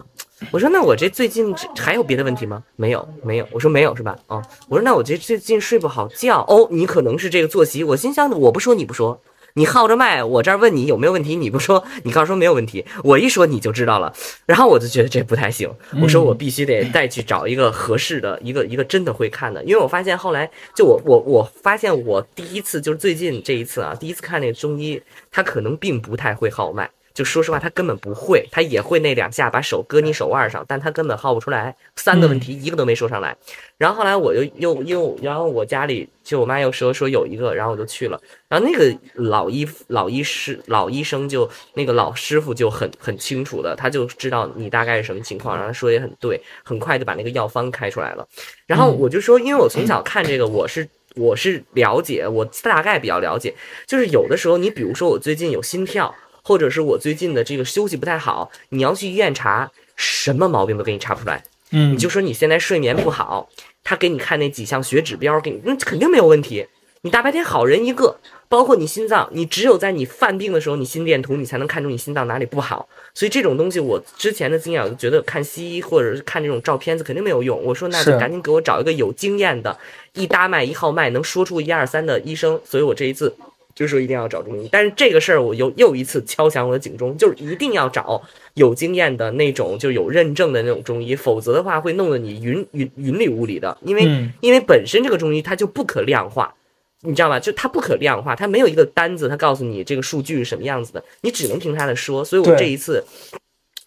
[0.50, 2.62] 我说那我这最近还有别的问题吗？
[2.76, 3.46] 没有，没有。
[3.52, 4.16] 我说没有是吧？
[4.28, 7.84] 哦，我说那我这最近睡不好觉，哦，你可能是这个作息。
[7.84, 9.20] 我心想我不说你不说。
[9.54, 14.12] 你号着脉，我这儿问你有没有问题，你不说，你告诉说没有问题，我一说你就知道了，
[14.46, 26.90] 然后我就觉得这不太行，我说我必须得再去找一个合适的一个一个真的会看的，因为我发现后来就我我我发现我第一次就是最近这一次啊，第一次看那个中医，他可能并不太会号脉。
[27.14, 33.36] 就说实话，他根本不会，他也会那两下把手搁你手腕上，但他根本号不出来，三个问题一个都没说上来。
[33.76, 38.20] 然后后来我又又又，然后我家里就我妈又说说有一个，然后我就去了。
[38.48, 48.26] 然后那个老医老医师老医生就那个老师傅就很很清楚的，他就知道你大概是什么情况，然后他说也很对，很快就把那个药方开出来了。
[48.66, 53.54] 然后我就说，因为我从小看这个，我是我是了解，我大概比较了解，
[53.86, 56.14] 就是有的时候你比如说我最近有心跳。
[56.42, 61.42] 或者是我最近的这个休息不太好，你要去医院查，什么毛病都给你查不出来。
[61.70, 63.48] 嗯，你就说你现在睡眠不好，
[63.82, 66.66] 他给你看那几项血指标，给你那肯定没有问题。
[67.04, 68.16] 你大白天好人一个，
[68.48, 72.88] 包括你心脏，你只有在你犯病的时候，你心电图你才能看出你心脏哪里不好。
[73.14, 77.60] 所以这种东西，我之前的经验我就觉得看西医或者是看这种照片子肯定没有用。
[77.64, 79.76] 我说那就赶紧给我找一个有经验的，
[80.12, 82.60] 一搭脉一号脉能说出一二三的医生。
[82.64, 83.34] 所以我这一次。
[83.82, 88.22] 就说一定要找中医，但是这个事儿我又又一次敲响我的警钟，就是一定要找
[88.54, 93.76] 有经验的那种，就有认证的那种中医，否则的话会弄得你云云云里雾里的。
[93.82, 96.54] 因为、嗯因为本身这个中医它就不可量化，
[97.00, 97.40] 你知道吧？
[97.40, 102.24] 就它不可量化，它没有一个单子，它告诉你这个数据是什么样子的，你只能听他的说。
[102.24, 103.04] 所以我这一次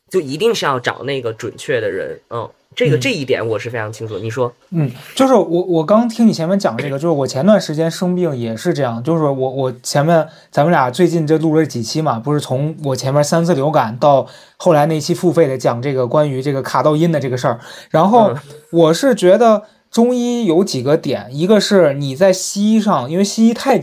[0.10, 4.20] 就一定是要找那个准确的人，嗯，这个嗯这一点我是非常清楚。
[4.20, 18.38] 你说，嗯，就是我我刚听你前面讲这个，就是我前段时间生病也是这样，就是我我前面咱们俩最近这录了几期嘛，不是从我前面三次流感到后来那期付费的讲这个关于这个卡到音的这个事儿，然后嗯
[18.72, 23.82] 我是觉得中医有几个点，一个是你在西医上，因为西医太。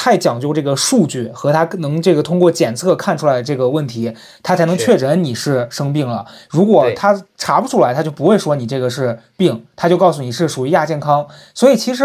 [0.00, 6.24] 太讲究这个数据和他能这个通过检测看出来这个问题，他才能确诊你是生病了。
[6.48, 11.26] 如果对他查不出来，他就不会说你这个是病，他就告诉你是属于亚健康。
[11.52, 12.04] 所以其实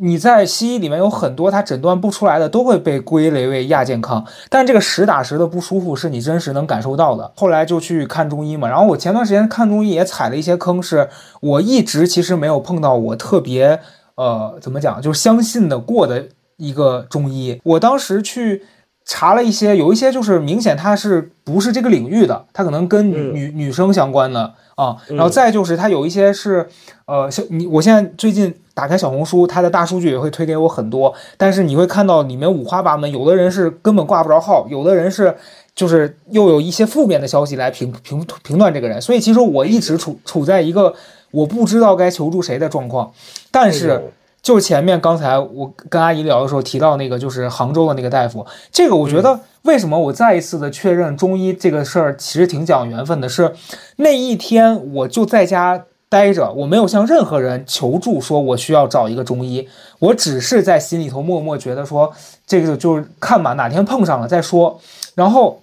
[0.00, 4.26] 你在西医里面有很多他诊断不出来的，都会被归类为亚健康。
[4.50, 7.30] 但这个实打实的不舒服是你真实能感受到的。
[7.36, 11.08] 后来就去看中医嘛，然后我前段时间看中医也踩了一些坑，是
[11.40, 13.78] 我一直其实没有碰到我特别
[14.16, 16.26] 呃怎么讲，就是相信的过的
[16.58, 17.58] 一个中医。
[17.64, 18.64] 我当时去。
[19.10, 26.68] 查了一些，有一些就是明显他是不是这个领域的，他可能跟女、嗯女女生相关的啊，嗯然后再就是他有一些是，
[27.06, 35.34] 呃，像你我现在最近打开小红书，它的大数据也会推给我很多，但是你会看到里面五花八门，有的人是根本挂不着号，有的人是
[35.74, 40.94] 就是又有一些负面的消息来评评评断这个人，所以其实我一直处处在一个
[41.30, 43.10] 我不知道该求助谁的状况，
[43.50, 44.12] 但是。
[44.48, 53.54] 就前面刚才我跟阿姨聊的时候提到那个，就是杭州的那个大夫，这个我觉得为什么我再一次的确认中医这个事儿其实挺讲缘分的，是
[53.96, 62.10] 那一天我就在家待着，我没有向任何人求助，说我需要找一个中医，我只是在心里头默默觉得说
[62.46, 64.80] 这个就是看吧，哪天碰上了再说，
[65.14, 65.60] 然后。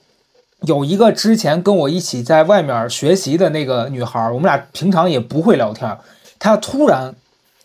[0.62, 5.95] 有一个之前跟我一起在外面学习的那个女孩，我们俩平常也不会聊天，
[6.39, 7.13] 她突然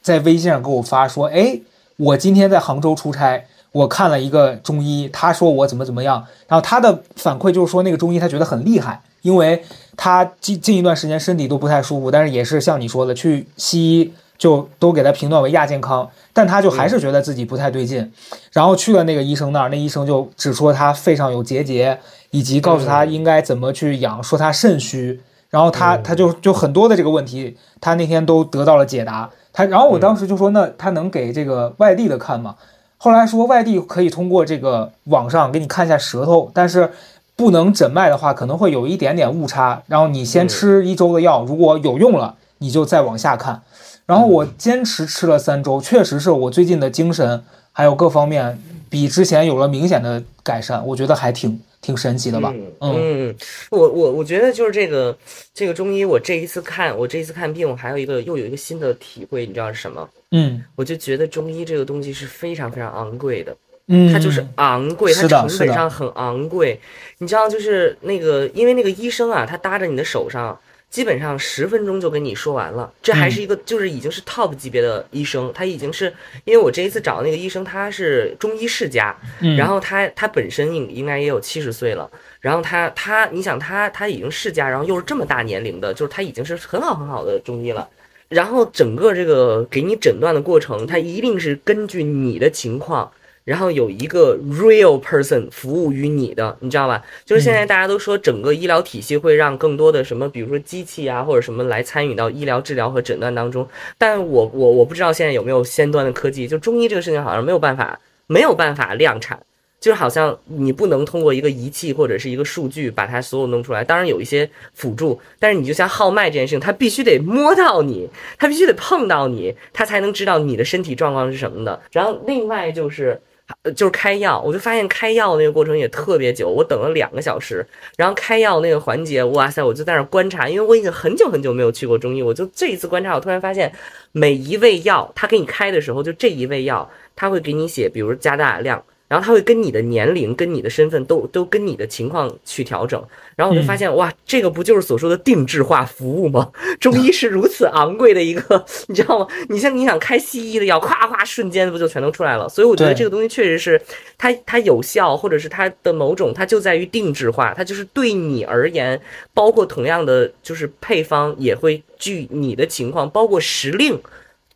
[0.02, 1.60] 在微信上给我发说：“哎，
[1.96, 6.24] 我今天在杭州出差，我看了一个中医，他说我怎么怎么样。
[6.48, 9.62] 然后他的反馈就是说，那个中医他觉得很厉害，因为
[9.96, 18.10] 他近近一段时间身体都不太舒服，但是也是像你说的，去西医就都给他评断为亚健康，但他就还是觉得自己不太对劲。
[18.52, 21.98] 然后去了那个医生那儿，那医生就只说他肺上有结节，
[22.30, 25.20] 以及告诉他应该怎么去养，说他肾虚。
[25.50, 29.28] 然后他他就就很多的这个问题，他那天都得到了解答。
[29.52, 32.56] 他然后我当时就说，那他能给这个外地的看吗？
[32.98, 36.90] 后来说外地可以通过这个网上给你看一下舌头，但是
[37.34, 39.82] 不能诊脉的话，可能会有一点点误差。
[39.86, 43.62] 然后你先吃一周的药，如果有用了，你就再往下看。
[44.04, 48.60] 然后我坚持吃了三周，确实是我最近的精神还有各方面
[48.90, 52.52] 比之前有了明显的改善，我觉得还挺挺神奇的吧。
[52.54, 53.36] 嗯嗯，
[53.70, 55.16] 我我我觉得就是这个
[55.54, 60.06] 这个中医，我这一次看我这一次看病，我还有一个又有一个新的体会，你知道是什么？
[60.32, 63.56] 嗯我就觉得中医这个东西是非常非常昂贵的。
[63.92, 66.78] 嗯，它就是昂贵，它成本上很昂贵。
[67.18, 70.56] 你知道，就是那个，因为那个医生啊，他搭着你的手上，
[70.90, 72.92] 基本上十分钟就跟你说完了。
[73.00, 76.12] 这还是一个，就是已经是 top 级别的医生，他已经是，
[76.44, 82.10] 因为我这一次找的那个医生，他是中医世家，嗯然后他他本身应应该也有七十岁了，
[82.40, 87.88] 然后他他，你想他他已经世家，然后又是这么大年龄的，就是他已经是很好很好的中医了。
[88.28, 93.10] 然后整个这个给你诊断的过程，他一定是根据你的情况，
[93.50, 97.02] 然后有一个 real person 服务于你的，你知道吧？
[97.24, 107.98] 就是现在大家都说整个医疗体系会让更多的什么，比如说机器啊或者什么来参与到医疗治疗和诊断当中，但我我我不知道现在有没有先端的科技，就中医这个事情好像没有办法
[108.28, 109.40] 没有办法量产。
[109.80, 121.80] 就是好像你不能通过一个仪器或者是一个数据把它所有弄出来，当然有一些辅助，但是你就像号脉这件事情，它必须得摸到你，它必须得碰到你，它才能知道你的身体状况是什么的。
[121.90, 123.20] 然后另外就是。
[123.62, 127.66] 呃就是开药，我就发现开药那个过程也特别久，我等了两个小时。
[127.96, 133.72] 然后开药那个环节，哇塞，我就在那观察，因为我已经很久很久没有去过中医，我就这一次观察，我突然发现
[134.12, 143.04] 每一味药，他给你开的时候，就这一味药，他会给你写，比如加大量，然后他会跟你的年龄、跟你的身份都都跟你的情况去调整。
[143.34, 146.52] 然后我就发现，哇，这个不就是所说的定制化服务吗？
[146.78, 149.26] 中医是如此昂贵的一个， 你知道吗？
[149.48, 152.48] 你像你想开西医的药，咵咵瞬间不就全都出来了？
[152.48, 153.82] 所以我觉得这个东西确实是
[154.16, 159.00] 它它有效，或者是它的某种，它就在于定制化，它就是对你而言，
[159.34, 164.00] 包括同样的就是配方也会据你的情况，包括时令。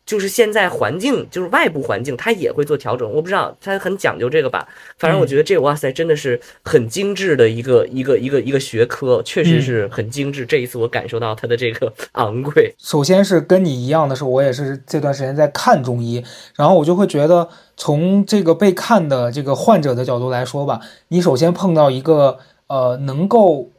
[0.05, 3.11] 就是现在环境，就是外部环境，它也会做调整。
[3.11, 4.67] 我不知道，它很讲究这个吧？
[4.99, 10.45] 反正我觉得这个，哇塞，真的是很精致的一个一个一个一个学科，确实是很精致。
[10.45, 12.73] 这一次我感受到它的这个昂贵。
[12.77, 16.23] 首先是跟你一样的是，我也是这段时间在看中医，
[16.55, 22.37] 然后我就会觉得，从这个被看的这个患者的角度来说吧，你首先碰到一个
[22.67, 23.71] 呃能够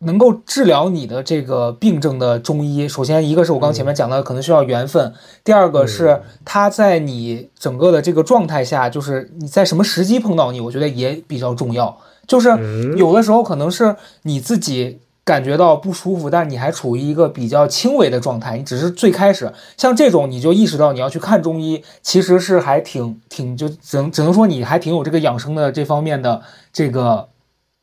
[0.00, 5.10] 能够治疗你的这个病症的中医，首先一个是我刚前面讲的，可能需要缘分；
[5.42, 11.96] 第二个是他在你整个的这个状态下，就是你在什么时机碰到你，我觉得也比较重要。
[12.26, 12.50] 就是
[12.96, 26.42] 有的时候可能是你自己感觉到不舒服，但是你还处于一个比较轻微的状态，你只是最开始像这种，你就意识到你要去看中医，其实是还挺挺就只能只能说你还挺有这个养生的这方面的
[26.72, 27.28] 这个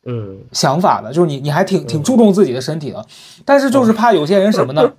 [0.05, 3.05] 嗯，想法的，就是你你还挺挺注重自己的身体的，
[3.45, 4.91] 但是就是怕有些人什么呢？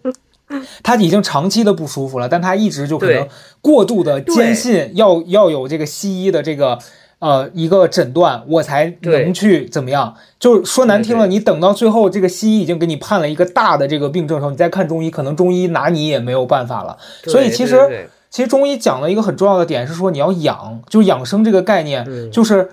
[0.82, 3.26] 他已经长期的不舒服了，但他一直就可能
[3.62, 6.78] 过度的坚信要要有这个西医的这个
[7.18, 10.14] 呃一个诊断，我才能去怎么样？
[10.38, 16.96] 就是说难听了，你等到最后这个西医已经给你判了一个大的这个病症的时候，你再看中医，可能中医拿你也没有办法了。
[17.24, 22.30] 所以其实其实中医讲了一个很重要的点是说你要养，就养生这个概念，嗯。
[22.30, 22.70] 就是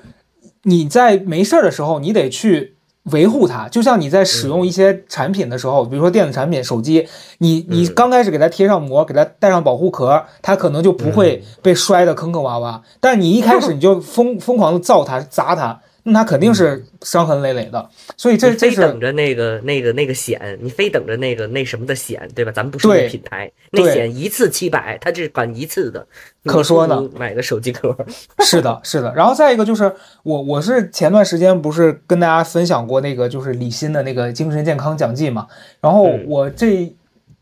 [0.64, 3.68] 你在没事儿的时候，你得去维护它。
[3.68, 7.08] 就像你在使用一些产品的时候，比如说电子产品、手机，
[7.40, 12.82] 你你嗯刚开始给它贴上膜，给它带上保护壳，它可能就不会被摔得坑坑洼洼。
[13.00, 17.90] 但你一开始你就疯疯狂的造它、砸它，那他肯定是伤痕累累的。
[18.18, 22.52] 所以这这是等着那个那个那个险，你非等着那个那什么的险，对吧？
[22.52, 26.06] 咱们不是对那品牌，那险一次七百，它这管一次的，
[26.46, 27.96] 可说呢买个手机壳。
[28.44, 29.14] 是的，是的。
[29.16, 29.94] 然后再一个就是
[30.24, 35.48] 我我是前段时间不是跟大家分享过那个就是李欣的那个精神健康讲记嘛，
[35.80, 36.96] 然后嗯我这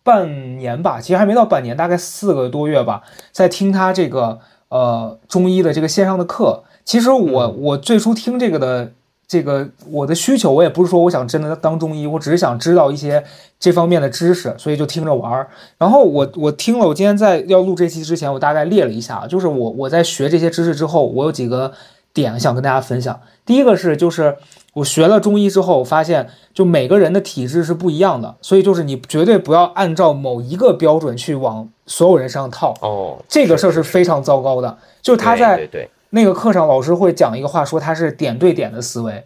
[0.03, 4.39] 半年吧，其实还没到半年，大概四个多月吧，在听他这个
[4.69, 6.63] 呃中医的这个线上的课。
[6.85, 8.91] 其实我嗯我最初听这个的
[9.27, 13.23] 这个我的需求，我也不是说我想真的当中医，我只是想知道一些
[13.59, 15.47] 这方面的知识，所以就听着玩儿。
[15.77, 21.71] 然后我我听了，我今天在要录这期之前，我大概列了一下，就是我我在学这些知识之后，我有几个
[22.11, 23.21] 点想跟大家分享。
[23.45, 24.37] 第一个是就是
[24.73, 34.77] 我学了中医之后，我发现就每个人的体质是不一样的，所以就是你绝对不要按照某一个标准去往所有人身上套，哦，这个事儿是非常糟糕的。
[35.01, 35.67] 就是他在
[36.11, 39.25] 那个课上，老师会讲一个话，说他是点对点的思维，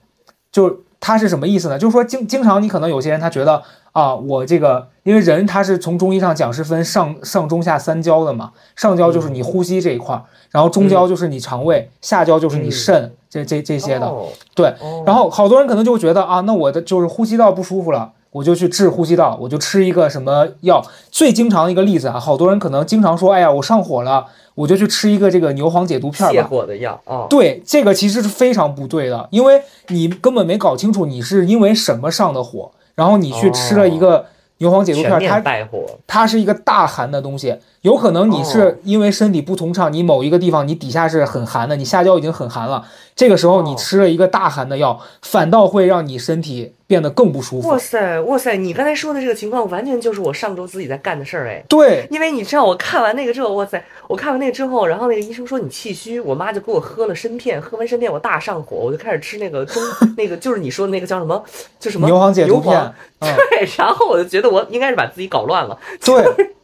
[0.51, 1.77] 就他是什么意思呢？
[1.77, 3.61] 就是说经经常你可能有些人他觉得
[3.91, 14.07] 啊，我这个因为人他是从中医上讲是分上上中下三焦的嘛，上焦就是你呼吸这一块儿，然后中焦就是你肠胃，下焦就是你肾，这这这这些的。
[14.07, 14.27] 哦。
[14.55, 15.03] 对哦。
[15.05, 20.85] 然后好多人可能就会觉得啊，那我的就是呼吸道不舒服了，我就去治呼吸道，我就吃一个什么药。
[21.09, 24.25] 最经常一个例子啊，好多人可能经常说，哎呀，我上火了，
[24.55, 26.47] 我就去吃一个这个牛黄解毒片泻吧。
[26.49, 34.25] 火的药哦，对，这个其实是非常不对的，因为你根本没搞清楚你是因为什么上的火，然后你去吃了一个
[34.57, 35.39] 牛黄解毒片，哦它
[36.07, 47.77] 它是一个大寒的东西，有可能你哦是因为身体不通畅，你某一个地方你底下是很寒的，你下焦已经很寒了，这个时候你哦吃了一个大寒的药，反倒会让你身体变得更不舒服哇。
[47.77, 51.61] 塞哇塞，你刚才说的这个情况，完全就是我上周自己在干的事儿哎。
[51.67, 53.83] 对，因为你知道，我看完那个之后，哇塞！
[54.07, 59.83] 我看完那个之后，然后那个医生说你气虚，我妈就给我喝了参片，喝完参片我大上火，我就开始吃那个中
[60.15, 61.43] 那个就是你说的那个叫什么，
[61.81, 62.79] 就什么牛黄解毒片，
[63.19, 65.77] 嗯， 对，然后我就觉得我应该是把自己搞乱了。
[66.05, 66.23] 对，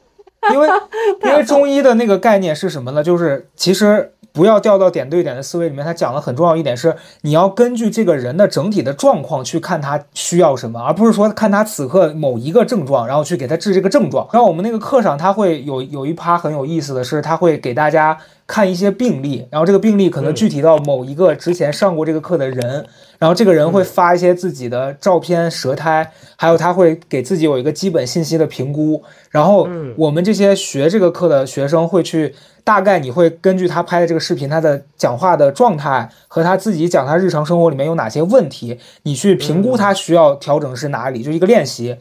[0.52, 0.68] 因为
[1.24, 3.04] 因为中医的那个概念是什么呢？
[3.04, 14.28] 就是其实不要掉到点对点的思维里面，他讲了很重要一点是，你要根据这个人的整体的状况去看他需要什么，而不是说看他此刻某一个症状，然后去给他治这个症状。
[14.32, 18.18] 然后我们那个课上，他会有有一趴很有意思的是，他会给大家
[18.50, 22.84] 看一些病例，然后这个病例可能具体到某一个之前上过这个课的人，
[23.20, 29.94] 然后这个人会发一些自己的照片、舌苔，还有他会给自己有一个基本信息的评估，然后嗯。
[29.96, 32.34] 我们这些学这个课的学生会去，
[32.64, 41.96] 大概你会根据他拍的这个视频，他的讲话的状态和他自己讲他日常生活里面有哪些问题，你去评估他需要调整是哪里，就一个练习。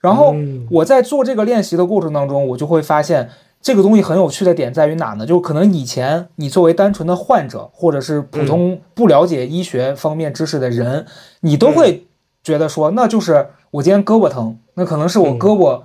[0.00, 0.66] 然后嗯。
[0.70, 3.30] 我在做这个练习的过程当中，我就会发现
[3.64, 5.24] 这个东西很有趣的点在于哪呢？
[5.24, 11.06] 就可能以前你作为单纯的患者，或者是普通不了解医学方面知识的人，
[11.40, 12.06] 你都会
[12.42, 15.38] 觉得说，那就是我今天胳膊疼，那可能是我嗯。
[15.38, 15.80] 胳膊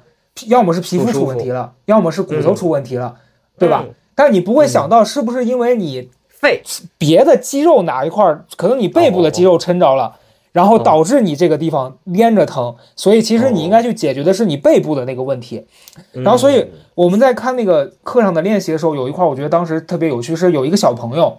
[0.47, 3.15] 要么是皮肤出问题了，要么是骨头嗯出问题了，
[3.57, 3.85] 对吧？
[3.87, 3.95] 嗯？
[4.13, 6.61] 但你不会想到是不是因为你肺
[6.97, 10.17] 别的肌肉哪一块儿，可能你背部的肌肉抻着了，
[10.51, 15.65] 然后导致你这个地方连着疼，所以其实你应该去解决的是你背部的那个问题。
[16.11, 21.37] 然后，所以嗯我们在看那个课上的练习的时候，有一块儿我觉得当时特别有趣，是有一个小朋友，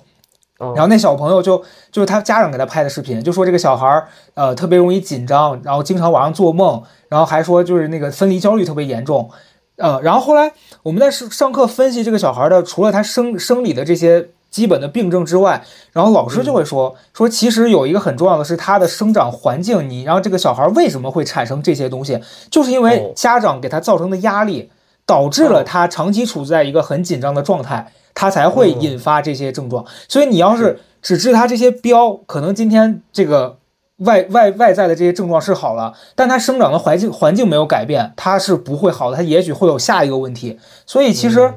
[0.58, 0.72] 哦。
[0.74, 9.28] 然后那小朋友就就是他家长给他拍的视频，就说这个小孩儿呃特别容易紧张，然后经常晚上做梦，然后还说就是那个分离焦虑特别严重，
[9.76, 10.52] 呃，然后后来
[10.82, 22.20] 我们在上上课分析这个小孩的，除了他生生理的这些基本的病症之外，然后老师就会说、说其实有一个很重要的是他的生长环境，你然后这个小孩为什么会产生这些东西，
[22.50, 23.12] 就是因为哦。
[23.14, 24.70] 家长给他造成的压力，
[25.06, 25.64] 导致了哦。
[25.64, 27.92] 他长期处在一个很紧张的状态。
[28.12, 30.80] 他才会哦引发这些症状，所以你要是是。
[31.00, 33.56] 只治他这些标，可能今天这个
[33.98, 40.58] 外外外在的这些症状是好了，但他生长的环境环境没有改变，他是不会好的，他也许会有下一个问题。
[40.84, 41.54] 所以其实、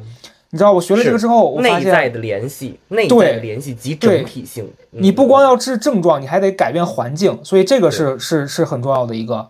[0.53, 4.71] 你知道，我学了这个之后，我发现内在的联系，内在的联系及整体性。
[4.91, 9.49] 你不嗯光要治症状，你还得改变环境，所以这个是是是很重要的一个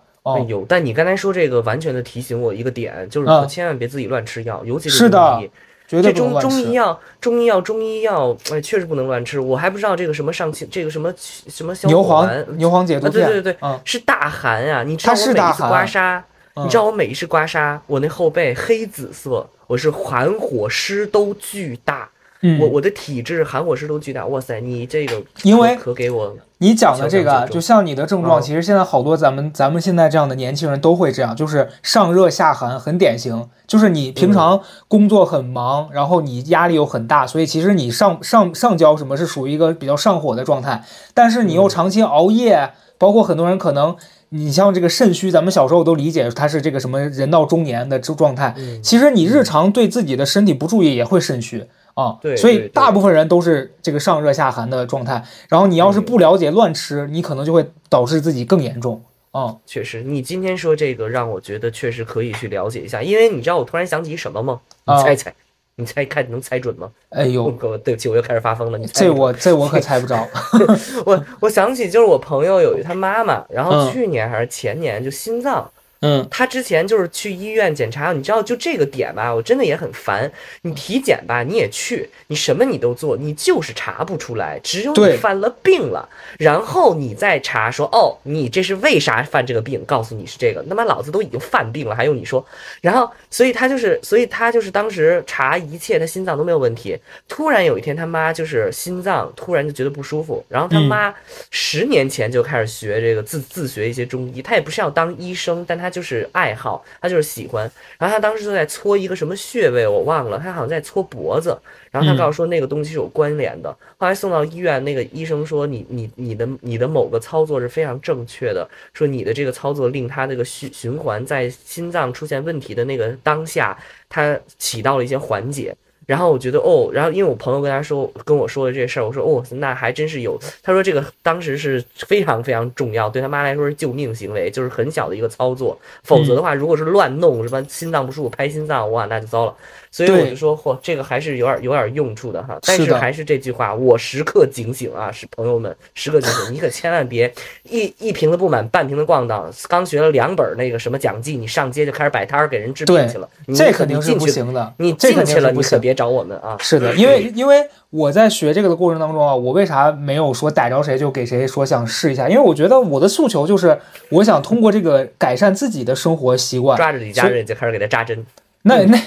[0.70, 5.52] 但你刚才说这个，完全的提醒我一个点，就是嗯说千万别自己乱吃药，尤其是的中医。
[5.86, 6.50] 绝对不能这中乱吃。
[6.50, 9.38] 中医药、中医药、中医药，哎，确实不能乱吃。
[9.42, 14.82] 我还不知道这个什么上清，这个什么什么消牛黄牛黄解毒啊，对片，对对对，嗯，是大寒啊！
[14.82, 16.22] 你知道我每一次刮痧，
[16.56, 22.08] 嗯你知道我每一次刮痧，我那后背黑紫色，我是寒火湿都巨大，
[22.42, 24.24] 嗯，我我的体质寒火湿都巨大。
[24.28, 33.50] 哇塞，你这个因为可可给我你讲的这个就像你的症状，嗯其实现在好多咱们咱们现在这样的年轻人都会这样，就是上热下寒，很典型。
[33.66, 40.84] 就是你平常工作很忙，然后你压力又很大，所以其实你上上上焦什么是属于一个比较上火的状态，
[41.16, 43.96] 但是你又长期熬夜，包括很多人可能。
[44.34, 48.54] 你像这个肾虚，咱们小时候都理解它是这个什么人到中年的这状态。
[48.58, 51.64] 嗯其实你日常对自己的身体不注意也会肾虚
[51.94, 52.18] 啊。
[52.20, 55.24] 对所以大部分人都是这个上热下寒的状态。
[55.48, 59.56] 然后你要是不了解乱吃，你可能就会导致自己更严重啊。
[59.68, 64.60] 确实，你今天说这个让我觉得确实可以去了解一下，因为你知道我突然想起什么吗？
[64.86, 65.34] 你啊猜猜，
[65.76, 66.92] 你猜看能猜准吗？
[67.10, 67.52] 哎呦，
[67.84, 68.78] 对不起，我又开始发疯了。
[68.78, 70.28] 你猜这我这我可猜不着。
[71.06, 75.83] 我我想起就是我朋友有一他妈妈，然后嗯去年还是前年就心脏，嗯
[76.30, 80.32] 他之前就是去医院检查，你知道就这个点吧，我真的也很烦。
[80.64, 89.84] 你体检吧，你也去，你什么你都做，你就是查不出来，只有你犯了病了，然后你再查说哦，你这是为啥犯这个病？
[89.86, 92.46] 告诉你是这个，他妈老子都已经犯病了，还用你说？
[92.82, 96.98] 然后所以他就是，所以他就是当时查一切，他心脏都没有问题。
[97.28, 101.14] 突然有一天，他妈就是心脏突然就觉得不舒服，然后他嗯妈
[101.52, 107.72] 十年前就开始学这个自自学一些中医，他也不是要当医生，但他就是爱好，他就是喜欢。
[108.00, 111.58] 然后他当时就在搓一个什么穴位，我忘了，他好像在搓脖子。
[111.92, 113.70] 然后他告诉说那个东西是有关联的。
[113.98, 123.78] 后来送到医院，那个医生说你你你的你的某个操作是非常正确的，说你的这个操作令他那个循循环在心脏出现问题的那个当下，
[124.10, 125.76] 他起到了一些缓解。
[126.06, 130.38] 然后我觉得哦，然后因为我朋友跟他说跟我说的这事儿，我说哦，那还真是有。
[130.62, 135.78] 他说这个当时是非常非常重要，对他妈来说是救命行为，就是很小的一个操作。
[136.04, 139.56] 否则的话，如果是乱弄，什么心脏不舒服拍心脏，哇，那就糟了。
[139.94, 142.58] 所以我就说，嚯，这个还是有点有点用处的哈。
[142.66, 147.32] 但是还是这句话，我时刻警醒啊，是朋友们时刻警醒，你可千万别
[147.70, 149.48] 一一瓶子不满半瓶子咣当。
[149.70, 154.74] 刚学了两本那个什么讲记，你上街就开始摆摊儿给人治病去了，这肯定是不行的。
[154.78, 156.58] 你进去了，你可别找我们啊。
[156.60, 162.28] 是的，因为因为我在学这个的过程当中啊，我为啥没有说逮着谁就给谁说想试一下？
[162.28, 163.80] 因为我觉得我的诉求就是，
[164.10, 166.76] 我想通过这个改善自己的生活习惯。
[166.76, 168.26] 抓着李佳瑞就开始给他扎针。
[168.66, 168.98] 那那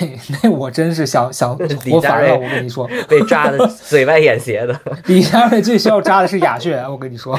[0.43, 1.57] 那我真是想想
[1.91, 4.79] 活烦了，我跟你说， 被扎的嘴歪眼斜的。
[5.07, 7.39] 李佳瑞最需要扎的是哑穴，我跟你说，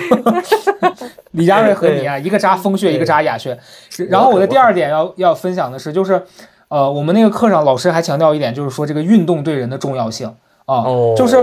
[1.32, 3.58] 李佳瑞和你啊，一个扎风穴，一个扎哑穴。
[4.10, 6.22] 然后我的第二点要要分享的是，就是
[6.70, 10.28] 呃，我们那个课上老师还强调一点，就是说这个运动对人的重要性
[10.66, 10.84] 啊，
[11.16, 11.38] 就是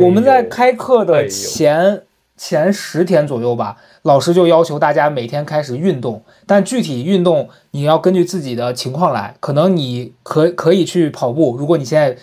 [0.00, 2.02] 我们在开课的前
[2.36, 3.76] 前十天左右吧。
[4.02, 9.34] 老师就要求大家每天开始运动，但具体运动你要根据自己的情况来。
[9.40, 12.16] 可能你可可以去跑步，如果你现在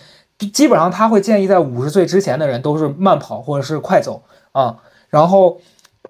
[0.52, 4.76] 基本上他会建议在五十岁之前的人都是慢跑或者是快走啊。
[5.10, 5.58] 然后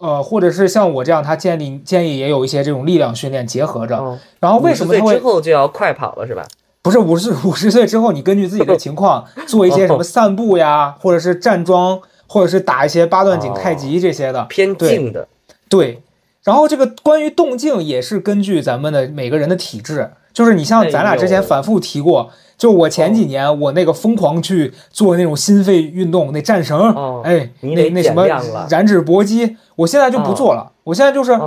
[0.00, 4.18] 呃，或者是像我这样，他建议建议也有一些这种力量训练结合着。
[4.40, 6.44] 然后为什么他会之后就要快跑了是吧？
[6.82, 12.00] 不是五十五十岁之后，你根据自己的情况 做一些什么散步呀，或者是站桩，
[12.34, 14.42] 或者是打一些八段锦、太极这些的。
[14.46, 15.28] 偏静的。
[15.68, 16.02] 对，
[16.42, 28.26] 然后这个关于动静也是根据咱们的每个人的体质，就是你像咱俩之前反复提过，就我前几年我那个疯狂去做那种心肺运动，那战绳，哎，那那什么
[28.68, 30.72] 燃脂搏击，我现在就不做了。
[30.82, 31.38] 我现在就是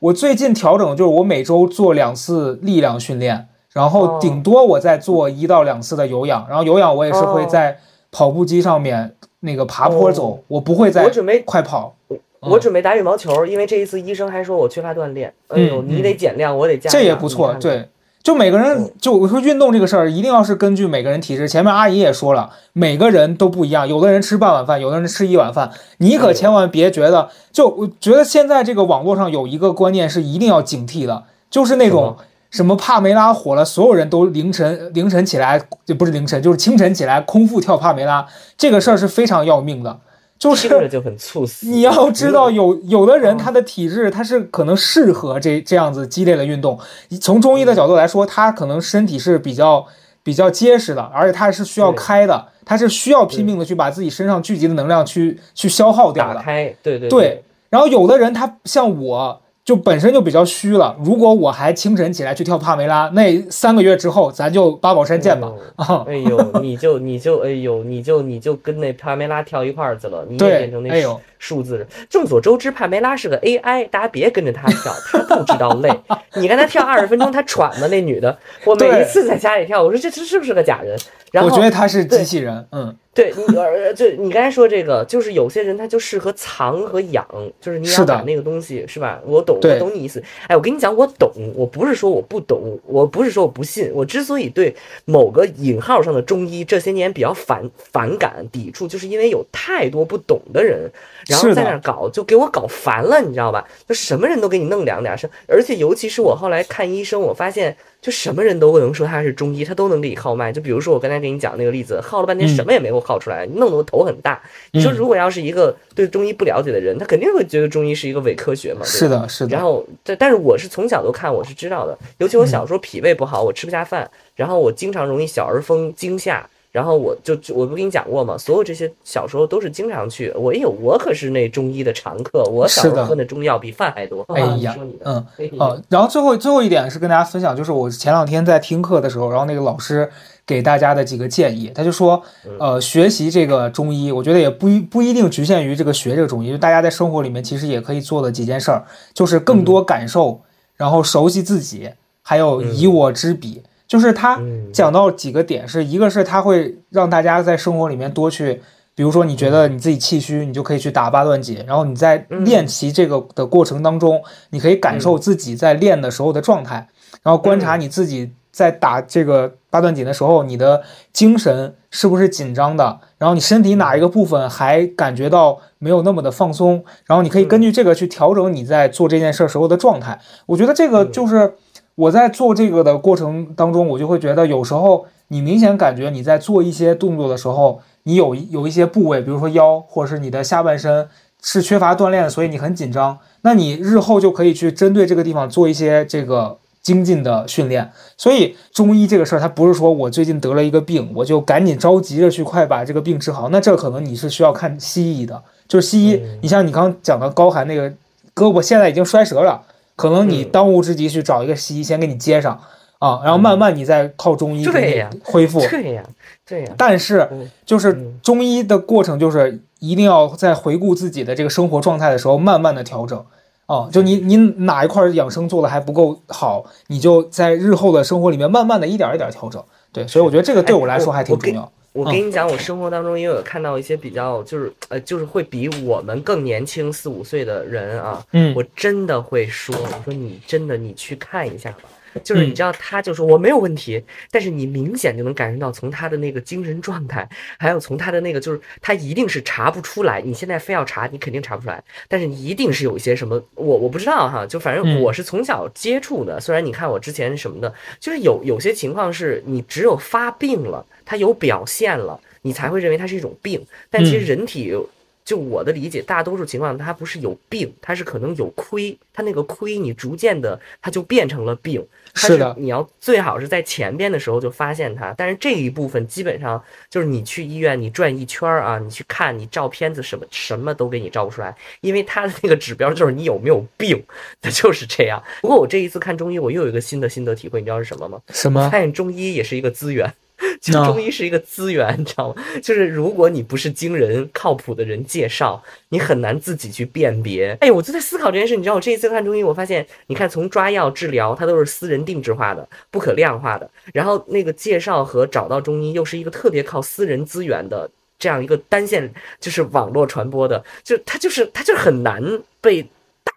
[0.00, 7.78] 我最近调整，就是我每周做两次力量训练，然后顶多我再做一到两次的有氧，然后有氧我也是会在
[8.10, 9.14] 跑步机上面
[9.44, 11.08] 那个爬坡走，我不会再
[11.44, 11.94] 快跑。
[12.40, 15.32] 我准备打羽毛球，因为这一次医生还说我缺乏锻炼。
[15.48, 16.90] 哎呦，你得减量，我得加。
[16.90, 17.88] 这也不错，对。
[18.22, 21.48] 就每个人，就我说运动这个事儿，一定要是根据每个人体质。
[21.48, 25.72] 前面阿姨也说了，每个人都不一样，有的人吃半碗饭，有的人吃一碗饭。
[25.98, 32.16] 你可千万别觉得，就我觉得现在这个网络上有一个观念是一定要警惕的，就是那种
[32.52, 38.24] 什么帕梅拉火了，所有人都凌晨凌晨起来，就不是凌晨，就是清晨起来空腹跳帕梅拉，
[38.56, 39.98] 这个事儿是非常要命的。
[40.38, 41.68] 就是就很猝死。
[41.68, 46.76] 你要知道，有有的人他的体质他是可能适合这这样子激烈的运动。
[47.20, 49.86] 从中医的角度来说，他可能身体是比较
[50.24, 56.34] 比较结实的，而且他是需要开的，他是需要拼命的去把自己身上聚集的能量去去消耗掉的。
[56.34, 57.44] 打开，对对对。
[57.70, 59.40] 然后有的人他像我。
[59.64, 65.52] 就本身就比较虚了，如果我还清晨起来去跳帕梅拉，那三个月之后咱就八宝山见吧。
[65.76, 70.90] 啊， 哎呦，你就你就哎呦，你就你就跟那帕梅拉跳一块儿去了，你也变成那
[71.38, 71.86] 数字。
[72.10, 75.88] 众所周知，帕梅拉是个 AI，大家别跟着他跳，他不知道累。
[76.34, 77.86] 你跟他跳二十分钟，他喘吗？
[77.88, 80.98] 那女的，我每一次在家里跳，我说这这是不是个假人？
[81.30, 82.96] 然后我觉得他是机器人，嗯。
[83.14, 87.26] 对你，呃，就你刚才说这个，就是有些人他就适合藏和养，
[87.60, 89.20] 就是你要把那个东西是吧？
[89.26, 90.22] 我懂，我懂你意思。
[90.46, 93.90] 哎，我跟你讲，我懂，我不是说我不懂，我不是说我不信。
[93.92, 100.90] 我之所以对某个引号上的中医这些年比较反反感、抵触，就是因为有太多不懂的人，
[101.28, 103.68] 然后在那搞，就给我搞烦了，你知道吧？
[103.86, 107.76] 就什么人都给你弄两点声，而且尤其是我后来看医生，我发现。
[108.02, 110.52] 就什么人都不能说他是中医，他都能给你号脉。
[110.52, 114.42] 就比如说我刚才给你讲那个例子，号了半天什么也没给我号出来，弄得我头很大。
[114.72, 118.84] 你说如果要是一个对中医不了解的人，他肯定会觉得中医是一个伪科学嘛？
[118.84, 119.54] 是的，是的。
[119.54, 121.96] 然后，但但是我是从小都看，我是知道的。
[122.18, 126.44] 尤其我小时候脾胃不好，我吃不下饭，然后我经常容易小儿风惊吓。
[126.72, 128.36] 然后我就我不跟你讲过吗？
[128.38, 130.32] 所有这些小时候都是经常去。
[130.34, 132.42] 我有，我可是那中医的常客。
[132.44, 134.22] 我小时候喝那中药比饭还多。
[134.34, 135.22] 哎呀，嗯，
[135.58, 140.10] 哦，然后最后最后一点是跟大家分享，就是我前两天在听课的时候，然后那个老师
[140.46, 142.22] 给大家的几个建议，他就说，
[142.58, 150.40] 呃，学习这个中医，我觉得也不一不一定局限于这个学这个中医，就大家在生活里面其实也可以做的几件事儿，就是更多感受，
[150.76, 151.90] 然后熟悉自己，
[152.22, 153.62] 还有以我知彼。
[153.92, 154.40] 就是他
[154.72, 158.62] 讲到几个点，是一个是他会让大家在生活里面多去，
[158.94, 166.88] 比如说你觉得你自己气虚，你就可以去打八段锦，然后你在练习这个的过程当中，你可以感受自己在练的时候的状态。
[167.22, 170.82] 然后观察你自己在打这个八段锦的时候，你的
[171.12, 180.18] 精神是不是紧张的，然后你身体哪一个部分还感觉到没有那么的放松，然后你可以根据这个去调整你在做这件事儿时候的状态。
[180.46, 181.52] 我觉得这个就是
[181.94, 191.06] 我在做这个的过程当中，我就会觉得有时候你明显感觉你在做一些动作的时候，你有有一些部位，比如说腰或者是你的下半身
[191.42, 193.18] 是缺乏锻炼，所以你很紧张。
[193.42, 197.90] 那你日后就可以去针对这个地方做一些这个精进的训练。
[198.16, 203.48] 所以中医这个事儿，它不是说我最近得了一个病，我就赶紧着急着去快把这个病治好。
[203.48, 207.90] 那这可能你是需要看西医的，就是西医，你像你刚讲的高寒那个
[208.34, 209.60] 胳膊现在已经摔折了，
[210.02, 212.60] 可能你嗯当务之急去找一个西医先给你接上
[212.98, 215.60] 啊，然后慢慢你再靠中医给你恢复。
[215.60, 216.02] 对呀，
[216.44, 223.24] 对呀，但是嗯就是嗯中医的过程，就是一定要在回顾自己的这个生活状态的时候，慢慢的调整。
[223.66, 229.62] 哦，就你你哪一块养生做的还不够好，你就在日后的生活里面慢慢的一点一点调整。
[229.92, 231.70] 对，所以我觉得这个对我来说还挺重要。
[231.92, 241.82] 我跟你讲，我生活当中也有看到一些比较，就是呃，就是会比我们更年轻四五岁的人啊，嗯我真的会说，我说你真的你去看一下吧。
[242.22, 250.20] 就是你嗯知道，他就说我没有问题，但是你明显就能感受到，从他的那个精神状态，还有从他的那个，就是他一定是查不出来。
[250.20, 256.40] 你现在非要查，你肯定查不出来，但是你一定是有一些什么，我我不知道哈，就反正嗯我是从小接触的。
[256.40, 263.64] 虽然你看我之前什么的，就是有有些情况是你只有发病了，他有表现了，你才会认为它是一种病。
[263.90, 264.88] 但其实嗯人体有，
[265.24, 271.84] 就我的理解，大多数情况它不是有病，它是可能有亏，它那个亏你逐渐的它就变成了病。
[272.14, 284.02] 它是的你要最好是在前边的时候就发现它，但是这一部分基本上就是你去医院你转一圈儿啊，你去看你照片子什么什么都给你照不出来，因为它的那个指标就是你有没有病，
[284.42, 285.22] 它就是这样。
[285.40, 288.20] 不过我这一次看中医，我又有一个新的心得体会，你知道是什么吗？
[288.28, 288.68] 什么？
[288.68, 290.12] 发现中医也是一个资源，
[290.60, 292.42] 就啊中医是一个资源，你知道吗？
[292.62, 297.56] 就是如果你不是经人靠谱的人介绍，你很难自己去辨别。
[297.60, 307.90] 哎，我就在思考这件事，你知道，我这一次看中医，我发现，你看从抓药治疗，它都是私人定制化的、不可量化的，然后那个介绍和找到中医又是一个特别靠私人资源的。
[308.18, 312.22] 这样一个单线就是网络传播的，就它就是它就是很难
[312.60, 312.88] 被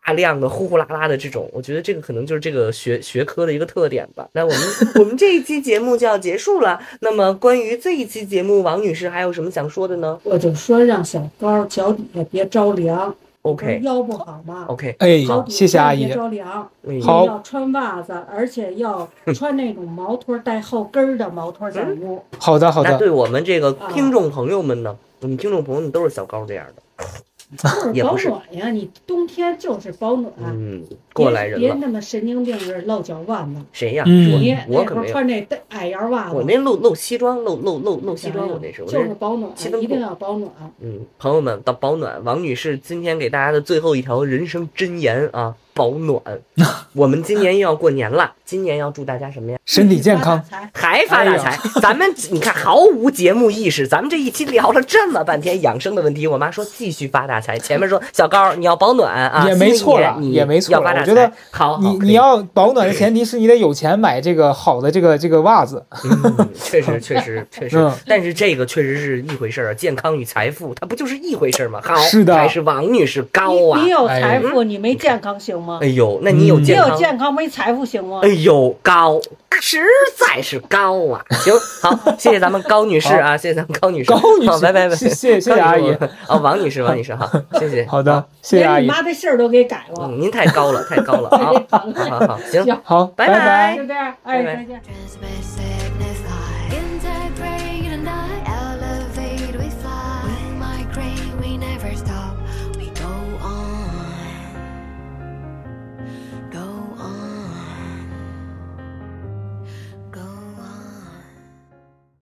[0.05, 4.27] 大量的呼呼啦啦的这种，我觉得这个可能就是这个学学科的一个特点吧。
[4.33, 4.59] 那我们
[5.01, 6.79] 我们这一期节目就要结束了。
[6.99, 14.65] 那么关于这一期节目，王女士还有什么想说的呢我就说让小高脚底下别着凉？OK 腰不好嘛。
[14.67, 16.13] OK，哎脚，底谢谢阿姨别。
[16.13, 22.23] 着凉，嗯好要穿袜子，而且要穿那种毛拖带后跟儿的毛拖在屋。
[22.37, 22.91] 好的，好的。
[22.91, 27.05] 那对我们这个啊听众朋友们呢，我们听众朋友们都是小高这样的，
[27.93, 30.33] 就是保暖呀，你冬天就是保暖。
[30.39, 30.83] 嗯，
[31.13, 31.59] 过来人了。
[31.59, 33.61] 别别那么神经病似的露脚腕子。
[33.71, 34.03] 谁呀？
[34.05, 39.13] 你我可没有，穿那矮檐袜子，我那露露西装，露露露露西装，我那是我就是。
[39.19, 40.51] 保暖，一定要保暖。
[40.81, 46.19] 嗯，朋友们，到保暖，王女士今天给大家的最后一条人生箴言啊，保暖。
[46.93, 49.57] 我们今年又要过年了，今年要祝大家什么呀？
[49.65, 50.41] 身体健康。
[50.73, 51.59] 还发大财！
[51.81, 57.59] 咱们你看毫无节目意识，咱们这一期聊了这么半天养生的问题，我妈说继续发大财。
[57.59, 60.79] 前面说小高你要保暖啊，也没错了也没错。
[60.79, 65.85] 了我觉得好，好你你要保暖的前提是你得有钱买这个好的这个这个袜子。
[66.05, 71.81] 嗯，确实确实确实嗯，但是这个确实是一回事儿啊，健康与财富它不就是一回事儿吗？
[71.83, 73.89] 好，是的还是王女士高啊你你。
[73.89, 75.87] 有哎财富，你没健康行吗哎？
[75.87, 76.89] 呦，那你有健康？
[76.89, 78.29] 有健康没财富行吗哎？
[78.29, 79.19] 呦，高，
[79.61, 79.81] 实
[80.17, 81.23] 在是高啊！
[81.39, 85.91] 行，好， 谢谢咱们高女士啊，谢谢咱们高女士，高女士好拜拜拜，谢谢谢谢阿姨。
[86.27, 87.85] 啊，王女士，王女士，好， 谢谢。
[87.85, 88.83] 好的，谢谢阿姨。
[88.83, 90.07] 你妈的姓儿都给改了。
[90.07, 95.74] 嗯，您太高了，太高了，好，好好好，行，好，拜拜拜就这样，哎，拜拜再见。